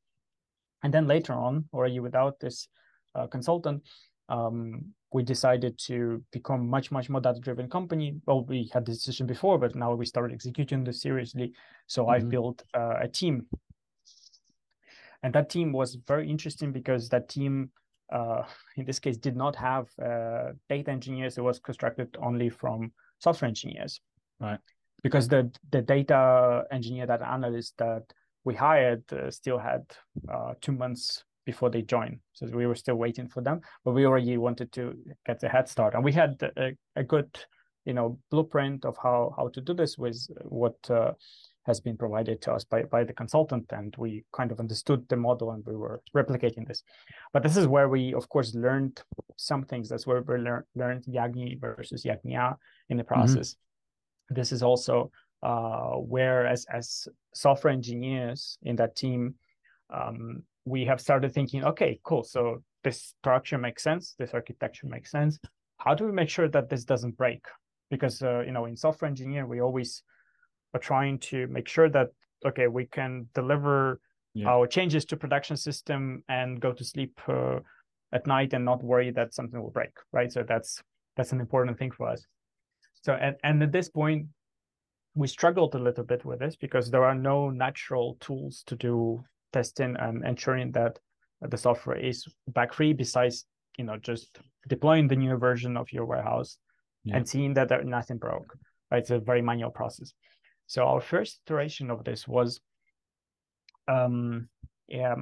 and 0.83 0.93
then 0.93 1.07
later 1.07 1.33
on, 1.33 1.65
or 1.71 1.87
you 1.87 2.01
without 2.01 2.39
this 2.39 2.67
uh, 3.15 3.27
consultant, 3.27 3.83
um, 4.29 4.93
we 5.11 5.23
decided 5.23 5.77
to 5.77 6.21
become 6.31 6.67
much 6.67 6.91
much 6.91 7.09
more 7.09 7.21
data 7.21 7.39
driven 7.39 7.69
company. 7.69 8.19
Well 8.25 8.43
we 8.43 8.69
had 8.73 8.85
this 8.85 8.97
decision 8.97 9.27
before 9.27 9.57
but 9.57 9.75
now 9.75 9.93
we 9.93 10.05
started 10.05 10.33
executing 10.33 10.83
this 10.83 11.01
seriously. 11.01 11.53
So 11.87 12.03
mm-hmm. 12.03 12.11
i 12.11 12.19
built 12.19 12.63
uh, 12.73 12.95
a 13.01 13.07
team. 13.07 13.47
And 15.23 15.33
that 15.33 15.49
team 15.49 15.71
was 15.71 15.95
very 16.07 16.29
interesting 16.29 16.71
because 16.71 17.09
that 17.09 17.29
team 17.29 17.71
uh, 18.11 18.43
in 18.75 18.85
this 18.85 18.99
case 18.99 19.17
did 19.17 19.35
not 19.35 19.55
have 19.55 19.87
uh, 20.03 20.51
data 20.69 20.91
engineers. 20.91 21.37
It 21.37 21.41
was 21.41 21.59
constructed 21.59 22.15
only 22.21 22.49
from 22.49 22.91
software 23.19 23.47
engineers. 23.47 24.01
Right. 24.39 24.59
Because 25.01 25.27
the 25.27 25.51
the 25.71 25.81
data 25.81 26.63
engineer 26.71 27.05
that 27.07 27.21
analyst 27.21 27.77
that 27.77 28.03
we 28.43 28.53
hired 28.53 29.03
uh, 29.13 29.31
still 29.31 29.57
had 29.57 29.83
uh, 30.31 30.53
two 30.61 30.71
months 30.71 31.23
before 31.45 31.69
they 31.69 31.81
join. 31.81 32.19
So 32.33 32.47
we 32.47 32.67
were 32.67 32.75
still 32.75 32.95
waiting 32.95 33.29
for 33.29 33.41
them, 33.41 33.61
but 33.83 33.93
we 33.93 34.05
already 34.05 34.37
wanted 34.37 34.71
to 34.73 34.93
get 35.25 35.43
a 35.43 35.49
head 35.49 35.69
start, 35.69 35.93
and 35.93 36.03
we 36.03 36.11
had 36.11 36.41
a, 36.57 36.71
a 36.95 37.03
good, 37.03 37.29
you 37.85 37.93
know, 37.93 38.19
blueprint 38.31 38.85
of 38.85 38.97
how 39.01 39.33
how 39.37 39.49
to 39.49 39.61
do 39.61 39.73
this 39.73 39.97
with 39.97 40.27
what 40.43 40.75
uh, 40.89 41.13
has 41.65 41.79
been 41.79 41.97
provided 41.97 42.41
to 42.41 42.51
us 42.51 42.63
by 42.63 42.83
by 42.83 43.03
the 43.03 43.13
consultant, 43.13 43.65
and 43.71 43.95
we 43.97 44.25
kind 44.33 44.51
of 44.51 44.59
understood 44.59 45.07
the 45.07 45.15
model, 45.15 45.51
and 45.51 45.63
we 45.65 45.75
were 45.75 46.01
replicating 46.15 46.67
this. 46.67 46.83
But 47.31 47.43
this 47.43 47.57
is 47.57 47.67
where 47.67 47.89
we, 47.89 48.13
of 48.13 48.27
course, 48.29 48.53
learned 48.55 49.01
some 49.37 49.63
things. 49.63 49.89
That's 49.89 50.07
where 50.07 50.21
we 50.21 50.37
learned 50.37 50.65
learned 50.75 51.05
Yagni 51.05 51.59
versus 51.59 52.03
Yagnia 52.03 52.55
in 52.89 52.97
the 52.97 53.03
mm-hmm. 53.03 53.13
process. 53.13 53.53
Mm-hmm. 53.53 54.35
This 54.35 54.51
is 54.51 54.63
also 54.63 55.11
uh, 55.43 55.93
where, 55.97 56.47
as 56.47 56.65
as 56.71 57.07
software 57.33 57.73
engineers 57.73 58.57
in 58.63 58.75
that 58.77 58.95
team. 58.95 59.35
Um, 59.93 60.43
we 60.65 60.83
have 60.85 60.99
started 60.99 61.33
thinking, 61.33 61.63
okay, 61.63 61.99
cool. 62.03 62.23
So 62.23 62.63
this 62.83 63.13
structure 63.19 63.57
makes 63.57 63.83
sense. 63.83 64.15
This 64.17 64.33
architecture 64.33 64.87
makes 64.87 65.11
sense. 65.11 65.39
How 65.77 65.93
do 65.93 66.05
we 66.05 66.11
make 66.11 66.29
sure 66.29 66.47
that 66.49 66.69
this 66.69 66.83
doesn't 66.83 67.17
break? 67.17 67.45
Because 67.89 68.21
uh, 68.21 68.41
you 68.41 68.51
know, 68.51 68.65
in 68.65 68.75
software 68.75 69.07
engineering, 69.07 69.47
we 69.47 69.61
always 69.61 70.03
are 70.73 70.79
trying 70.79 71.19
to 71.19 71.47
make 71.47 71.67
sure 71.67 71.89
that 71.89 72.09
okay, 72.45 72.67
we 72.67 72.85
can 72.85 73.27
deliver 73.33 73.99
yeah. 74.33 74.47
our 74.47 74.67
changes 74.67 75.05
to 75.05 75.17
production 75.17 75.55
system 75.57 76.23
and 76.29 76.59
go 76.59 76.71
to 76.73 76.83
sleep 76.83 77.19
uh, 77.27 77.59
at 78.11 78.27
night 78.27 78.53
and 78.53 78.65
not 78.65 78.83
worry 78.83 79.11
that 79.11 79.33
something 79.33 79.61
will 79.61 79.71
break, 79.71 79.91
right? 80.11 80.31
So 80.31 80.43
that's 80.47 80.81
that's 81.15 81.31
an 81.31 81.39
important 81.39 81.77
thing 81.77 81.91
for 81.91 82.09
us. 82.09 82.25
So 83.03 83.13
and 83.13 83.35
and 83.43 83.61
at 83.61 83.71
this 83.71 83.89
point, 83.89 84.27
we 85.13 85.27
struggled 85.27 85.75
a 85.75 85.79
little 85.79 86.03
bit 86.03 86.25
with 86.25 86.39
this 86.39 86.55
because 86.55 86.89
there 86.89 87.05
are 87.05 87.15
no 87.15 87.49
natural 87.49 88.17
tools 88.19 88.63
to 88.67 88.75
do 88.75 89.23
testing 89.55 89.95
and 90.05 90.15
ensuring 90.25 90.69
that 90.73 90.99
the 91.51 91.57
software 91.57 91.97
is 91.97 92.17
bug 92.57 92.73
free 92.73 92.93
besides 92.93 93.45
you 93.77 93.85
know 93.87 93.97
just 93.97 94.27
deploying 94.67 95.07
the 95.07 95.15
new 95.15 95.35
version 95.37 95.77
of 95.77 95.91
your 95.95 96.05
warehouse 96.05 96.57
yeah. 97.05 97.15
and 97.15 97.27
seeing 97.31 97.53
that 97.53 97.69
there, 97.69 97.83
nothing 97.83 98.17
broke 98.17 98.51
right? 98.91 99.01
it's 99.01 99.11
a 99.11 99.19
very 99.31 99.41
manual 99.41 99.71
process 99.79 100.13
so 100.67 100.83
our 100.91 101.01
first 101.01 101.39
iteration 101.45 101.89
of 101.89 102.03
this 102.03 102.27
was 102.27 102.59
um 103.87 104.47
yeah 104.87 105.15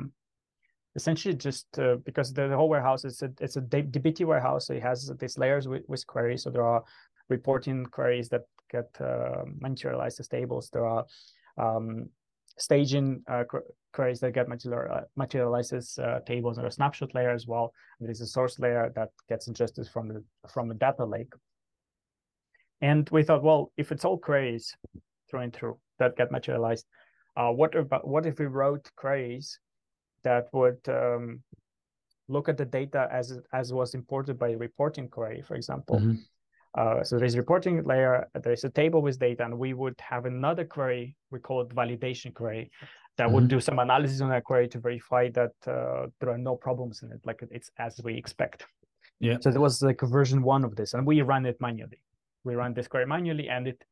essentially 0.96 1.36
just 1.36 1.68
uh, 1.80 1.96
because 2.06 2.34
the, 2.34 2.48
the, 2.48 2.56
whole 2.56 2.70
warehouse 2.70 3.04
is 3.06 3.22
a 3.22 3.30
it's 3.40 3.58
a 3.58 3.62
dbt 3.62 4.26
warehouse 4.26 4.68
so 4.68 4.74
it 4.74 4.84
has 4.90 5.12
these 5.20 5.38
layers 5.38 5.68
with, 5.68 5.84
with 5.88 6.06
queries 6.08 6.44
so 6.44 6.50
there 6.50 6.68
are 6.74 6.84
reporting 7.30 7.86
queries 7.86 8.30
that 8.30 8.44
get 8.72 8.90
uh, 9.02 9.44
materialized 9.60 10.20
as 10.20 10.28
tables 10.28 10.70
there 10.74 10.86
are 10.86 11.06
um, 11.58 12.10
staging 12.58 13.24
uh, 13.28 13.44
queries 13.94 14.20
that 14.20 14.34
get 14.34 14.48
material, 14.48 14.92
uh, 14.92 15.02
materializes 15.16 15.98
uh, 16.00 16.20
tables 16.26 16.60
or 16.60 16.66
a 16.66 16.72
snapshot 16.72 17.14
layer 17.16 17.32
as 17.32 17.48
well. 17.48 17.74
There 18.00 18.12
is 18.12 18.22
a 18.22 18.28
source 18.28 18.60
layer 18.60 18.92
that 18.96 19.10
gets 19.30 19.48
ingested 19.48 19.88
from 19.88 20.08
the 20.10 20.24
from 20.50 20.72
a 20.72 20.74
data 20.74 21.06
lake. 21.06 21.34
And 22.82 23.10
we 23.10 23.24
thought, 23.24 23.44
well, 23.44 23.72
if 23.78 23.92
it's 23.92 24.06
all 24.06 24.18
queries 24.18 24.76
through 25.30 25.42
and 25.42 25.54
through 25.54 25.78
that 26.00 26.18
get 26.18 26.32
materialized, 26.32 26.86
uh, 27.38 27.52
what 27.52 27.76
about 27.76 28.08
what 28.08 28.26
if 28.26 28.40
we 28.40 28.46
wrote 28.46 28.90
queries 28.96 29.60
that 30.24 30.48
would 30.54 30.80
um, 30.88 31.42
look 32.28 32.50
at 32.50 32.58
the 32.58 32.66
data 32.66 33.08
as 33.12 33.40
as 33.52 33.74
was 33.74 33.94
imported 33.94 34.38
by 34.38 34.50
a 34.50 34.58
reporting 34.58 35.08
query, 35.08 35.42
for 35.42 35.56
example, 35.56 35.98
mm-hmm. 35.98 36.16
Uh, 36.76 37.04
so 37.04 37.20
there's 37.20 37.36
a 37.36 37.38
reporting 37.38 37.84
layer, 37.84 38.28
there's 38.44 38.64
a 38.64 38.70
table 38.70 39.02
with 39.02 39.20
data, 39.20 39.46
and 39.46 39.58
we 39.58 39.74
would 39.74 40.00
have 40.00 40.26
another 40.26 40.66
query, 40.66 41.16
we 41.30 41.40
call 41.40 41.62
it 41.62 41.70
validation 41.70 42.34
query, 42.34 42.72
that 43.18 43.26
mm-hmm. 43.26 43.36
would 43.36 43.48
do 43.48 43.60
some 43.60 43.80
analysis 43.80 44.22
on 44.22 44.30
that 44.30 44.44
query 44.44 44.68
to 44.68 44.80
verify 44.80 45.30
that 45.30 45.52
uh, 45.68 46.08
there 46.20 46.32
are 46.32 46.38
no 46.38 46.56
problems 46.56 47.04
in 47.04 47.12
it, 47.12 47.20
like 47.26 47.44
it's 47.52 47.70
as 47.78 48.02
we 48.04 48.16
expect. 48.16 48.66
Yeah. 49.20 49.38
So 49.40 49.52
there 49.52 49.62
was 49.62 49.82
like 49.82 50.02
a 50.02 50.08
version 50.08 50.42
one 50.42 50.64
of 50.64 50.76
this, 50.76 50.94
and 50.96 51.06
we 51.06 51.22
run 51.22 51.46
it 51.46 51.58
manually. 51.62 52.02
We 52.44 52.56
run 52.56 52.74
this 52.74 52.88
query 52.88 53.06
manually, 53.06 53.50
and 53.50 53.68
it 53.68 53.84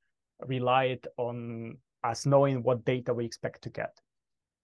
relied 0.47 1.05
on 1.17 1.77
us 2.03 2.25
knowing 2.25 2.63
what 2.63 2.83
data 2.83 3.13
we 3.13 3.25
expect 3.25 3.61
to 3.63 3.69
get. 3.69 3.95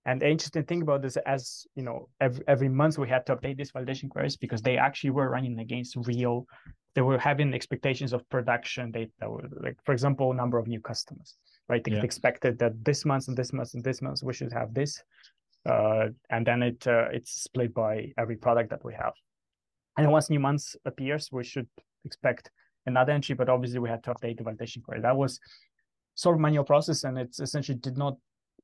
And 0.08 0.22
the 0.22 0.30
interesting 0.30 0.64
thing 0.64 0.82
about 0.82 1.02
this, 1.02 1.18
as 1.26 1.68
you 1.76 1.84
know, 1.84 2.08
every, 2.22 2.42
every 2.48 2.70
month 2.70 2.98
we 2.98 3.10
had 3.10 3.26
to 3.26 3.36
update 3.36 3.58
these 3.58 3.74
validation 3.74 4.10
queries 4.10 4.38
because 4.38 4.62
they 4.62 4.78
actually 4.78 5.10
were 5.10 5.30
running 5.30 5.60
against 5.60 5.98
real. 6.08 6.48
They 6.96 7.02
were 7.02 7.20
having 7.20 7.54
expectations 7.54 8.14
of 8.14 8.28
production 8.30 8.92
data, 8.92 9.12
like 9.62 9.76
for 9.84 9.92
example, 9.92 10.34
number 10.34 10.58
of 10.58 10.66
new 10.66 10.80
customers, 10.80 11.36
right? 11.68 11.84
They 11.84 11.92
yeah. 11.92 12.04
expected 12.04 12.58
that 12.60 12.86
this 12.86 13.04
month 13.04 13.28
and 13.28 13.38
this 13.38 13.52
month 13.52 13.74
and 13.74 13.84
this 13.84 14.02
month 14.02 14.24
we 14.24 14.34
should 14.34 14.54
have 14.54 14.74
this, 14.74 15.04
uh, 15.70 16.08
and 16.30 16.48
then 16.48 16.64
it 16.64 16.88
uh, 16.88 17.10
it's 17.12 17.44
split 17.44 17.74
by 17.74 18.14
every 18.18 18.38
product 18.38 18.70
that 18.70 18.86
we 18.86 18.94
have. 18.94 19.14
And 19.98 20.10
once 20.10 20.30
new 20.30 20.40
months 20.40 20.78
appears, 20.86 21.30
we 21.34 21.44
should 21.44 21.68
expect 22.06 22.50
another 22.86 23.12
entry, 23.12 23.36
but 23.36 23.50
obviously 23.50 23.80
we 23.80 23.90
had 23.90 24.04
to 24.06 24.14
update 24.14 24.38
the 24.38 24.46
validation 24.46 24.82
query. 24.82 25.02
That 25.02 25.18
was 25.18 25.40
sort 26.16 26.38
of 26.38 26.40
manual 26.40 26.64
process, 26.64 27.04
and 27.04 27.20
it 27.20 27.36
essentially 27.40 27.78
did 27.78 27.98
not 27.98 28.16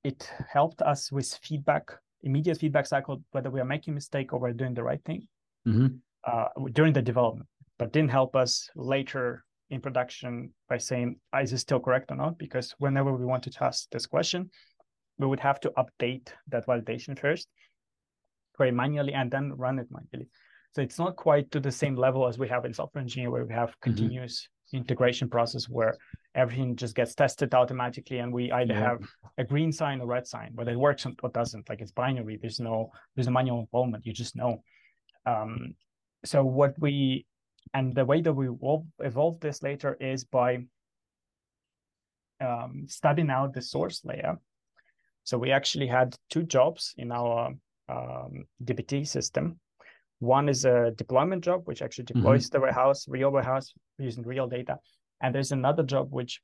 it 0.03 0.29
helped 0.51 0.81
us 0.81 1.11
with 1.11 1.39
feedback, 1.43 1.91
immediate 2.23 2.59
feedback 2.59 2.85
cycle, 2.85 3.21
whether 3.31 3.49
we 3.49 3.59
are 3.59 3.65
making 3.65 3.93
mistake 3.93 4.33
or 4.33 4.39
we're 4.39 4.53
doing 4.53 4.73
the 4.73 4.83
right 4.83 5.03
thing 5.05 5.27
mm-hmm. 5.67 5.87
uh, 6.25 6.47
during 6.73 6.93
the 6.93 7.01
development, 7.01 7.47
but 7.79 7.93
didn't 7.93 8.11
help 8.11 8.35
us 8.35 8.69
later 8.75 9.43
in 9.69 9.81
production 9.81 10.51
by 10.69 10.77
saying, 10.77 11.17
ah, 11.31 11.39
is 11.39 11.51
this 11.51 11.61
still 11.61 11.79
correct 11.79 12.11
or 12.11 12.15
not? 12.15 12.37
Because 12.37 12.75
whenever 12.77 13.13
we 13.13 13.25
want 13.25 13.43
to 13.43 13.49
test 13.49 13.89
this 13.91 14.05
question, 14.05 14.49
we 15.17 15.27
would 15.27 15.39
have 15.39 15.59
to 15.61 15.71
update 15.77 16.29
that 16.47 16.67
validation 16.67 17.17
first, 17.17 17.47
query 18.55 18.71
manually, 18.71 19.13
and 19.13 19.31
then 19.31 19.53
run 19.53 19.79
it 19.79 19.87
manually. 19.89 20.29
So 20.71 20.81
it's 20.81 20.97
not 20.97 21.15
quite 21.15 21.51
to 21.51 21.59
the 21.59 21.71
same 21.71 21.95
level 21.95 22.27
as 22.27 22.37
we 22.37 22.47
have 22.49 22.65
in 22.65 22.73
software 22.73 23.01
engineering, 23.01 23.31
where 23.31 23.45
we 23.45 23.53
have 23.53 23.69
mm-hmm. 23.69 23.83
continuous 23.83 24.47
integration 24.73 25.29
process 25.29 25.69
where 25.69 25.95
everything 26.35 26.75
just 26.75 26.95
gets 26.95 27.13
tested 27.13 27.53
automatically 27.53 28.19
and 28.19 28.33
we 28.33 28.51
either 28.51 28.73
yeah. 28.73 28.79
have 28.79 28.99
a 29.37 29.43
green 29.43 29.71
sign 29.71 30.01
or 30.01 30.07
red 30.07 30.25
sign 30.27 30.51
whether 30.55 30.71
it 30.71 30.79
works 30.79 31.05
or 31.05 31.29
doesn't 31.29 31.67
like 31.69 31.81
it's 31.81 31.91
binary 31.91 32.37
there's 32.41 32.59
no 32.59 32.91
there's 33.15 33.27
no 33.27 33.33
manual 33.33 33.59
involvement 33.59 34.05
you 34.05 34.13
just 34.13 34.35
know 34.35 34.61
um, 35.25 35.73
so 36.25 36.43
what 36.43 36.73
we 36.79 37.25
and 37.73 37.95
the 37.95 38.05
way 38.05 38.21
that 38.21 38.33
we 38.33 38.49
will 38.49 38.85
evolve 38.99 39.39
this 39.39 39.63
later 39.63 39.95
is 39.99 40.23
by 40.23 40.59
um, 42.41 42.85
stubbing 42.87 43.29
out 43.29 43.53
the 43.53 43.61
source 43.61 44.03
layer 44.03 44.37
so 45.23 45.37
we 45.37 45.51
actually 45.51 45.87
had 45.87 46.15
two 46.29 46.43
jobs 46.43 46.93
in 46.97 47.11
our 47.11 47.53
um, 47.89 48.45
dbt 48.63 49.07
system 49.07 49.59
one 50.23 50.47
is 50.47 50.63
a 50.63 50.91
deployment 50.95 51.43
job, 51.43 51.63
which 51.65 51.81
actually 51.81 52.05
mm-hmm. 52.05 52.19
deploys 52.19 52.45
mm-hmm. 52.45 52.55
the 52.55 52.61
warehouse, 52.61 53.07
real 53.09 53.29
warehouse 53.29 53.73
using 53.99 54.23
real 54.23 54.47
data. 54.47 54.79
And 55.23 55.33
there's 55.33 55.51
another 55.51 55.81
job 55.81 56.09
which 56.11 56.39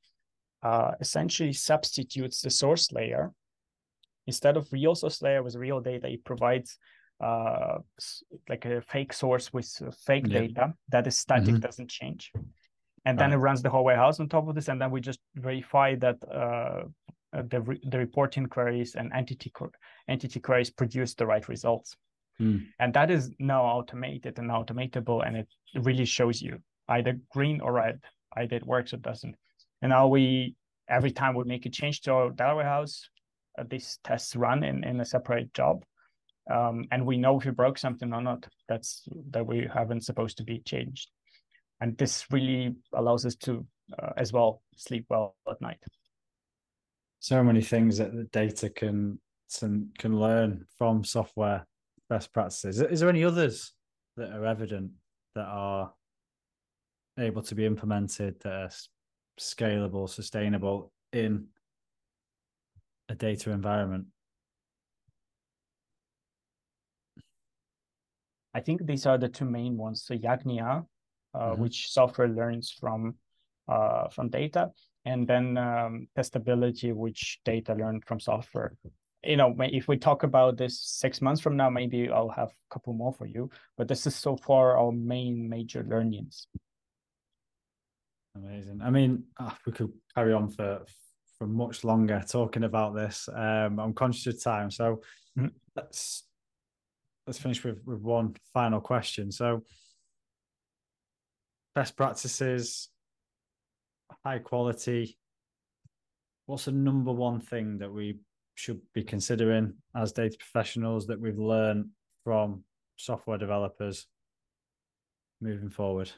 uh, 0.64 0.92
essentially 1.00 1.52
substitutes 1.52 2.40
the 2.40 2.50
source 2.50 2.90
layer. 2.90 3.30
Instead 4.26 4.56
of 4.56 4.72
real 4.72 4.94
source 4.94 5.22
layer 5.22 5.42
with 5.42 5.54
real 5.54 5.80
data, 5.80 6.08
it 6.08 6.24
provides 6.24 6.78
uh, 7.20 7.78
like 8.48 8.64
a 8.64 8.80
fake 8.80 9.12
source 9.12 9.52
with 9.52 9.70
fake 10.04 10.26
yeah. 10.26 10.40
data 10.40 10.74
that 10.88 11.06
is 11.06 11.18
static, 11.18 11.54
mm-hmm. 11.54 11.58
doesn't 11.58 11.90
change. 11.90 12.32
And 13.04 13.18
then 13.18 13.30
right. 13.30 13.36
it 13.36 13.38
runs 13.38 13.62
the 13.62 13.70
whole 13.70 13.84
warehouse 13.84 14.18
on 14.18 14.28
top 14.28 14.48
of 14.48 14.54
this. 14.54 14.68
And 14.68 14.80
then 14.80 14.90
we 14.90 15.00
just 15.00 15.20
verify 15.34 15.94
that 15.96 16.16
uh, 16.28 16.82
the, 17.32 17.60
re- 17.60 17.80
the 17.88 17.98
reporting 17.98 18.46
queries 18.46 18.94
and 18.94 19.12
entity, 19.12 19.52
entity 20.08 20.40
queries 20.40 20.70
produce 20.70 21.14
the 21.14 21.26
right 21.26 21.46
results. 21.48 21.96
Mm. 22.40 22.66
And 22.78 22.94
that 22.94 23.10
is 23.10 23.30
now 23.38 23.62
automated 23.64 24.38
and 24.38 24.50
automatable, 24.50 25.26
and 25.26 25.36
it 25.36 25.48
really 25.74 26.06
shows 26.06 26.40
you 26.40 26.58
either 26.88 27.18
green 27.30 27.60
or 27.60 27.74
red, 27.74 28.00
either 28.36 28.56
it 28.56 28.66
works 28.66 28.92
or 28.92 28.98
doesn't. 28.98 29.36
And 29.82 29.90
now 29.90 30.08
we, 30.08 30.54
every 30.88 31.10
time 31.10 31.34
we 31.34 31.44
make 31.44 31.66
a 31.66 31.70
change 31.70 32.02
to 32.02 32.12
our 32.12 32.30
data 32.30 32.54
warehouse, 32.54 33.08
uh, 33.58 33.64
these 33.68 33.98
tests 34.04 34.36
run 34.36 34.62
in, 34.64 34.84
in 34.84 35.00
a 35.00 35.04
separate 35.04 35.52
job. 35.54 35.84
Um, 36.50 36.86
and 36.90 37.06
we 37.06 37.16
know 37.16 37.38
if 37.38 37.44
we 37.44 37.52
broke 37.52 37.78
something 37.78 38.12
or 38.12 38.22
not. 38.22 38.46
That's 38.68 39.02
that 39.30 39.46
we 39.46 39.68
haven't 39.72 40.04
supposed 40.04 40.38
to 40.38 40.44
be 40.44 40.60
changed. 40.60 41.08
And 41.80 41.96
this 41.96 42.26
really 42.30 42.74
allows 42.92 43.24
us 43.24 43.36
to, 43.36 43.66
uh, 44.00 44.10
as 44.16 44.32
well, 44.32 44.62
sleep 44.76 45.06
well 45.08 45.36
at 45.48 45.60
night. 45.60 45.78
So 47.20 47.42
many 47.42 47.62
things 47.62 47.98
that 47.98 48.14
the 48.14 48.24
data 48.24 48.70
can 48.70 49.20
can 49.98 50.20
learn 50.20 50.64
from 50.78 51.04
software 51.04 51.66
best 52.08 52.32
practices. 52.32 52.80
Is 52.80 53.00
there 53.00 53.08
any 53.08 53.24
others 53.24 53.72
that 54.16 54.30
are 54.30 54.44
evident 54.44 54.92
that 55.34 55.46
are 55.46 55.92
able 57.20 57.42
to 57.42 57.54
be 57.54 57.66
implemented 57.66 58.40
that 58.40 58.52
are 58.52 58.70
scalable, 59.38 60.08
sustainable 60.08 60.92
in 61.12 61.46
a 63.08 63.14
data 63.14 63.50
environment? 63.50 64.06
I 68.52 68.60
think 68.60 68.84
these 68.84 69.06
are 69.06 69.18
the 69.18 69.28
two 69.28 69.44
main 69.44 69.76
ones. 69.76 70.04
So 70.04 70.14
Yagnia, 70.14 70.84
uh, 71.34 71.38
mm-hmm. 71.38 71.62
which 71.62 71.92
software 71.92 72.28
learns 72.28 72.70
from 72.70 73.14
uh, 73.68 74.08
from 74.08 74.28
data, 74.28 74.70
and 75.04 75.28
then 75.28 75.56
um, 75.56 76.08
testability, 76.18 76.92
which 76.92 77.38
data 77.44 77.74
learned 77.74 78.04
from 78.04 78.18
software 78.18 78.72
you 79.24 79.36
know, 79.36 79.54
if 79.58 79.86
we 79.86 79.98
talk 79.98 80.22
about 80.22 80.56
this 80.56 80.80
six 80.80 81.20
months 81.20 81.40
from 81.40 81.56
now, 81.56 81.68
maybe 81.68 82.08
I'll 82.08 82.30
have 82.30 82.48
a 82.48 82.74
couple 82.74 82.94
more 82.94 83.12
for 83.12 83.26
you. 83.26 83.50
But 83.76 83.88
this 83.88 84.06
is 84.06 84.14
so 84.16 84.36
far 84.36 84.78
our 84.78 84.92
main 84.92 85.48
major 85.48 85.84
learnings. 85.86 86.46
Amazing. 88.36 88.80
I 88.82 88.90
mean, 88.90 89.24
oh, 89.40 89.56
we 89.66 89.72
could 89.72 89.92
carry 90.14 90.32
on 90.32 90.48
for 90.48 90.82
for 91.38 91.46
much 91.46 91.84
longer 91.84 92.22
talking 92.28 92.64
about 92.64 92.94
this. 92.94 93.28
Um, 93.32 93.80
I'm 93.80 93.94
conscious 93.94 94.26
of 94.26 94.42
time, 94.42 94.70
so 94.70 95.00
mm-hmm. 95.38 95.48
let's 95.74 96.24
let's 97.26 97.38
finish 97.38 97.64
with 97.64 97.80
with 97.84 98.00
one 98.00 98.36
final 98.52 98.80
question. 98.80 99.32
So, 99.32 99.64
best 101.74 101.96
practices, 101.96 102.88
high 104.24 104.38
quality. 104.38 105.18
What's 106.46 106.66
the 106.66 106.72
number 106.72 107.12
one 107.12 107.40
thing 107.40 107.78
that 107.78 107.92
we 107.92 108.18
should 108.54 108.80
be 108.92 109.02
considering 109.02 109.74
as 109.96 110.12
data 110.12 110.36
professionals 110.38 111.06
that 111.06 111.20
we've 111.20 111.38
learned 111.38 111.88
from 112.24 112.64
software 112.96 113.38
developers 113.38 114.06
moving 115.40 115.70
forward? 115.70 116.10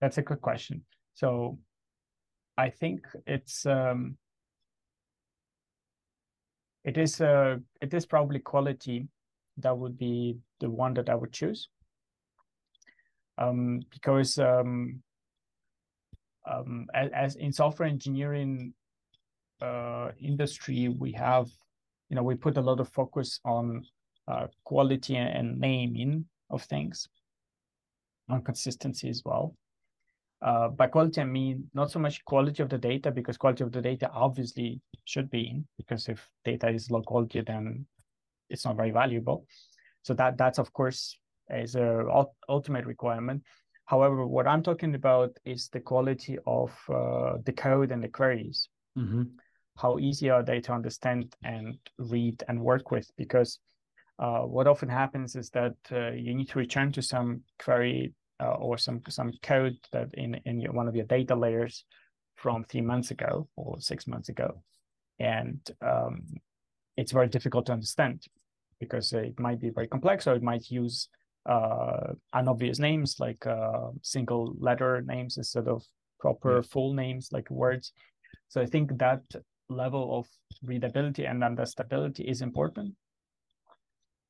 That's 0.00 0.18
a 0.18 0.22
good 0.22 0.40
question. 0.40 0.84
So 1.14 1.58
I 2.58 2.70
think 2.70 3.06
it's 3.26 3.66
um, 3.66 4.16
it 6.84 6.98
is 6.98 7.20
uh, 7.20 7.56
it 7.80 7.94
is 7.94 8.06
probably 8.06 8.38
quality 8.38 9.08
that 9.58 9.76
would 9.76 9.98
be 9.98 10.38
the 10.60 10.70
one 10.70 10.94
that 10.94 11.08
I 11.08 11.14
would 11.14 11.32
choose 11.32 11.68
um, 13.38 13.80
because 13.90 14.38
um, 14.38 15.02
um, 16.50 16.86
as, 16.94 17.10
as, 17.12 17.36
in 17.36 17.52
software 17.52 17.88
engineering 17.88 18.72
uh, 19.60 20.10
industry, 20.20 20.88
we 20.88 21.12
have, 21.12 21.48
you 22.08 22.16
know, 22.16 22.22
we 22.22 22.34
put 22.34 22.56
a 22.56 22.60
lot 22.60 22.80
of 22.80 22.88
focus 22.90 23.40
on 23.44 23.84
uh, 24.28 24.46
quality 24.64 25.16
and 25.16 25.58
naming 25.58 26.24
of 26.50 26.62
things, 26.62 27.08
on 28.28 28.42
consistency 28.42 29.08
as 29.08 29.22
well. 29.24 29.54
Uh, 30.42 30.68
by 30.68 30.86
quality, 30.86 31.20
I 31.20 31.24
mean 31.24 31.70
not 31.72 31.90
so 31.90 31.98
much 31.98 32.24
quality 32.24 32.62
of 32.62 32.68
the 32.68 32.78
data, 32.78 33.10
because 33.10 33.38
quality 33.38 33.64
of 33.64 33.72
the 33.72 33.80
data 33.80 34.10
obviously 34.12 34.80
should 35.04 35.30
be 35.30 35.48
in, 35.48 35.66
because 35.76 36.08
if 36.08 36.28
data 36.44 36.68
is 36.68 36.90
low 36.90 37.02
quality, 37.02 37.40
then 37.40 37.86
it's 38.50 38.64
not 38.64 38.76
very 38.76 38.90
valuable. 38.90 39.46
So 40.02 40.14
that 40.14 40.36
that's 40.36 40.58
of 40.58 40.72
course 40.72 41.18
is 41.50 41.74
a 41.74 42.04
ultimate 42.48 42.86
requirement. 42.86 43.42
However, 43.86 44.26
what 44.26 44.46
I'm 44.46 44.62
talking 44.62 44.94
about 44.94 45.36
is 45.44 45.68
the 45.68 45.80
quality 45.80 46.38
of 46.46 46.70
uh, 46.88 47.34
the 47.44 47.52
code 47.52 47.92
and 47.92 48.02
the 48.02 48.08
queries. 48.08 48.68
Mm-hmm. 48.98 49.22
How 49.76 49.98
easy 49.98 50.30
are 50.30 50.42
they 50.42 50.60
to 50.60 50.72
understand 50.72 51.34
and 51.44 51.78
read 51.98 52.42
and 52.48 52.60
work 52.60 52.90
with? 52.90 53.08
Because 53.16 53.58
uh, 54.18 54.40
what 54.40 54.66
often 54.66 54.88
happens 54.88 55.36
is 55.36 55.50
that 55.50 55.76
uh, 55.92 56.10
you 56.10 56.34
need 56.34 56.48
to 56.48 56.58
return 56.58 56.92
to 56.92 57.02
some 57.02 57.42
query 57.58 58.12
uh, 58.40 58.54
or 58.54 58.78
some 58.78 59.00
some 59.08 59.32
code 59.42 59.76
that 59.92 60.12
in 60.14 60.34
in 60.44 60.60
your, 60.60 60.72
one 60.72 60.88
of 60.88 60.96
your 60.96 61.06
data 61.06 61.34
layers 61.34 61.84
from 62.34 62.64
three 62.64 62.82
months 62.82 63.10
ago 63.10 63.48
or 63.56 63.80
six 63.80 64.06
months 64.06 64.28
ago, 64.28 64.62
and 65.18 65.60
um, 65.80 66.22
it's 66.96 67.12
very 67.12 67.28
difficult 67.28 67.66
to 67.66 67.72
understand 67.72 68.22
because 68.78 69.12
it 69.12 69.38
might 69.38 69.60
be 69.60 69.70
very 69.70 69.88
complex 69.88 70.26
or 70.26 70.34
it 70.34 70.42
might 70.42 70.70
use 70.70 71.08
uh, 71.46 72.12
unobvious 72.34 72.78
names 72.78 73.16
like 73.18 73.46
uh, 73.46 73.88
single 74.02 74.54
letter 74.58 75.02
names 75.02 75.36
instead 75.36 75.68
of 75.68 75.82
proper 76.18 76.62
full 76.62 76.92
names 76.92 77.30
like 77.32 77.48
words. 77.50 77.92
So 78.48 78.60
I 78.60 78.66
think 78.66 78.98
that 78.98 79.22
level 79.68 80.18
of 80.18 80.26
readability 80.62 81.24
and 81.24 81.42
understandability 81.42 82.24
is 82.24 82.42
important. 82.42 82.94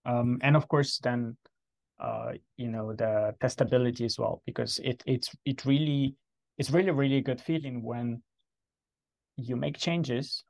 Um, 0.04 0.38
and 0.42 0.56
of 0.56 0.68
course, 0.68 0.98
then 0.98 1.36
uh, 1.98 2.32
you 2.56 2.68
know 2.68 2.92
the 2.92 3.34
testability 3.40 4.04
as 4.04 4.18
well 4.18 4.42
because 4.44 4.78
it 4.84 5.02
it's 5.06 5.34
it 5.44 5.64
really 5.64 6.14
it's 6.58 6.70
really 6.70 6.90
really 6.90 7.20
good 7.20 7.40
feeling 7.40 7.82
when 7.82 8.22
you 9.36 9.56
make 9.56 9.78
changes 9.78 10.44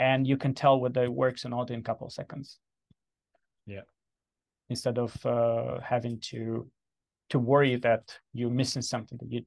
and 0.00 0.26
you 0.26 0.36
can 0.36 0.54
tell 0.54 0.80
whether 0.80 1.04
it 1.04 1.12
works 1.12 1.44
or 1.44 1.50
not 1.50 1.70
in 1.70 1.80
a 1.80 1.82
couple 1.82 2.06
of 2.06 2.12
seconds. 2.12 2.58
Yeah. 3.66 3.82
Instead 4.68 4.98
of 4.98 5.14
uh, 5.24 5.80
having 5.80 6.18
to 6.30 6.68
to 7.30 7.38
worry 7.38 7.76
that 7.76 8.18
you're 8.32 8.50
missing 8.50 8.82
something 8.82 9.18
that 9.18 9.30
you 9.30 9.42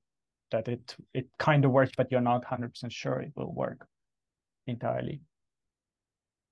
that 0.51 0.67
it 0.67 0.95
it 1.13 1.27
kind 1.37 1.65
of 1.65 1.71
works 1.71 1.91
but 1.95 2.11
you're 2.11 2.21
not 2.21 2.43
100% 2.43 2.91
sure 2.91 3.19
it 3.21 3.31
will 3.35 3.53
work 3.53 3.85
entirely 4.65 5.21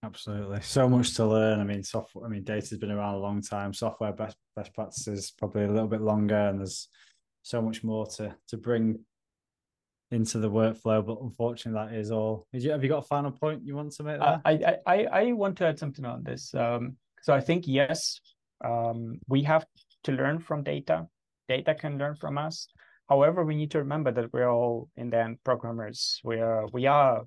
absolutely. 0.05 0.61
So 0.61 0.87
much 0.87 1.15
to 1.15 1.25
learn. 1.25 1.59
I 1.59 1.63
mean 1.63 1.83
software 1.83 2.25
i 2.25 2.29
mean 2.29 2.43
data's 2.43 2.77
been 2.77 2.91
around 2.91 3.15
a 3.15 3.19
long 3.19 3.41
time. 3.41 3.73
Software 3.73 4.13
best 4.13 4.37
best 4.55 4.73
practices 4.73 5.31
probably 5.31 5.63
a 5.63 5.71
little 5.71 5.87
bit 5.87 6.01
longer 6.01 6.47
and 6.49 6.59
there's 6.59 6.87
so 7.41 7.61
much 7.61 7.83
more 7.83 8.05
to 8.17 8.35
to 8.49 8.57
bring 8.57 8.99
into 10.11 10.37
the 10.37 10.49
workflow 10.49 11.05
but 11.05 11.17
unfortunately 11.21 11.87
that 11.87 11.99
is 11.99 12.11
all. 12.11 12.47
You, 12.51 12.71
have 12.71 12.83
you 12.83 12.89
got 12.89 12.99
a 12.99 13.07
final 13.07 13.31
point 13.31 13.63
you 13.65 13.75
want 13.75 13.91
to 13.93 14.03
make 14.03 14.19
there? 14.19 14.27
Uh, 14.27 14.39
I, 14.45 14.77
I 14.85 15.05
i 15.05 15.31
want 15.31 15.57
to 15.57 15.65
add 15.65 15.79
something 15.79 16.05
on 16.05 16.23
this. 16.23 16.53
Um 16.53 16.97
so 17.21 17.33
i 17.33 17.41
think 17.41 17.67
yes 17.67 18.19
um 18.63 19.19
we 19.27 19.43
have 19.43 19.65
to 20.03 20.11
learn 20.11 20.39
from 20.39 20.63
data. 20.63 21.07
Data 21.49 21.75
can 21.75 21.97
learn 21.97 22.15
from 22.15 22.37
us. 22.37 22.67
However 23.09 23.43
we 23.43 23.55
need 23.55 23.71
to 23.71 23.79
remember 23.79 24.11
that 24.11 24.31
we're 24.33 24.49
all 24.49 24.89
in 24.95 25.09
the 25.09 25.19
end 25.19 25.43
programmers. 25.43 26.21
We 26.23 26.39
are 26.39 26.67
we 26.71 26.85
are 26.85 27.25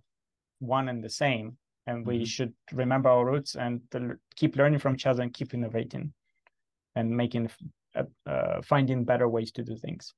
one 0.61 0.88
and 0.88 1.03
the 1.03 1.11
same 1.11 1.57
and 1.88 2.07
we 2.07 2.16
mm-hmm. 2.16 2.24
should 2.24 2.53
remember 2.72 3.09
our 3.09 3.24
roots 3.24 3.57
and 3.57 3.81
keep 4.37 4.57
learning 4.57 4.79
from 4.79 4.94
each 4.94 5.07
other 5.07 5.22
and 5.22 5.33
keep 5.33 5.55
innovating 5.55 6.12
and 6.94 7.11
making 7.11 7.51
uh, 7.96 8.03
uh, 8.27 8.61
finding 8.62 9.05
better 9.05 9.27
ways 9.27 9.51
to 9.53 9.62
do 9.62 9.74
things. 9.74 10.12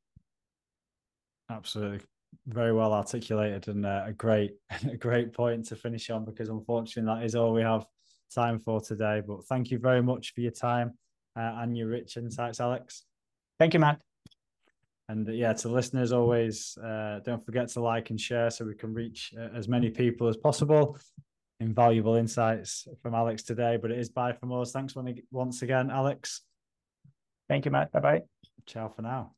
Absolutely. 1.48 2.00
Very 2.46 2.72
well 2.72 2.92
articulated 2.92 3.68
and 3.68 3.86
uh, 3.86 4.02
a 4.06 4.12
great 4.12 4.52
a 4.90 4.96
great 4.96 5.32
point 5.32 5.66
to 5.66 5.76
finish 5.76 6.10
on 6.10 6.24
because 6.24 6.48
unfortunately 6.48 7.12
that 7.12 7.24
is 7.24 7.36
all 7.36 7.52
we 7.52 7.62
have 7.62 7.86
time 8.34 8.60
for 8.60 8.80
today 8.80 9.20
but 9.26 9.44
thank 9.46 9.70
you 9.70 9.78
very 9.78 10.02
much 10.02 10.32
for 10.32 10.40
your 10.40 10.52
time 10.52 10.92
uh, 11.36 11.54
and 11.58 11.76
your 11.76 11.88
rich 11.88 12.16
insights 12.16 12.60
alex. 12.60 13.04
Thank 13.60 13.74
you 13.74 13.80
matt. 13.80 14.00
And 15.08 15.28
uh, 15.28 15.32
yeah 15.32 15.52
to 15.52 15.68
listeners 15.68 16.10
always 16.10 16.76
uh, 16.78 17.20
don't 17.24 17.44
forget 17.44 17.68
to 17.70 17.80
like 17.80 18.10
and 18.10 18.20
share 18.20 18.50
so 18.50 18.64
we 18.64 18.74
can 18.74 18.92
reach 18.92 19.32
uh, 19.38 19.56
as 19.56 19.68
many 19.68 19.90
people 19.90 20.26
as 20.26 20.36
possible 20.36 20.98
invaluable 21.60 22.14
insights 22.14 22.88
from 23.02 23.14
alex 23.14 23.42
today 23.42 23.78
but 23.80 23.90
it 23.90 23.98
is 23.98 24.08
bye 24.08 24.32
from 24.32 24.52
us 24.52 24.72
thanks 24.72 24.94
once 25.30 25.62
again 25.62 25.90
alex. 25.90 26.42
Thank 27.48 27.64
you 27.64 27.70
matt. 27.70 27.92
Bye 27.92 28.00
bye 28.00 28.22
ciao 28.66 28.88
for 28.88 29.02
now 29.02 29.32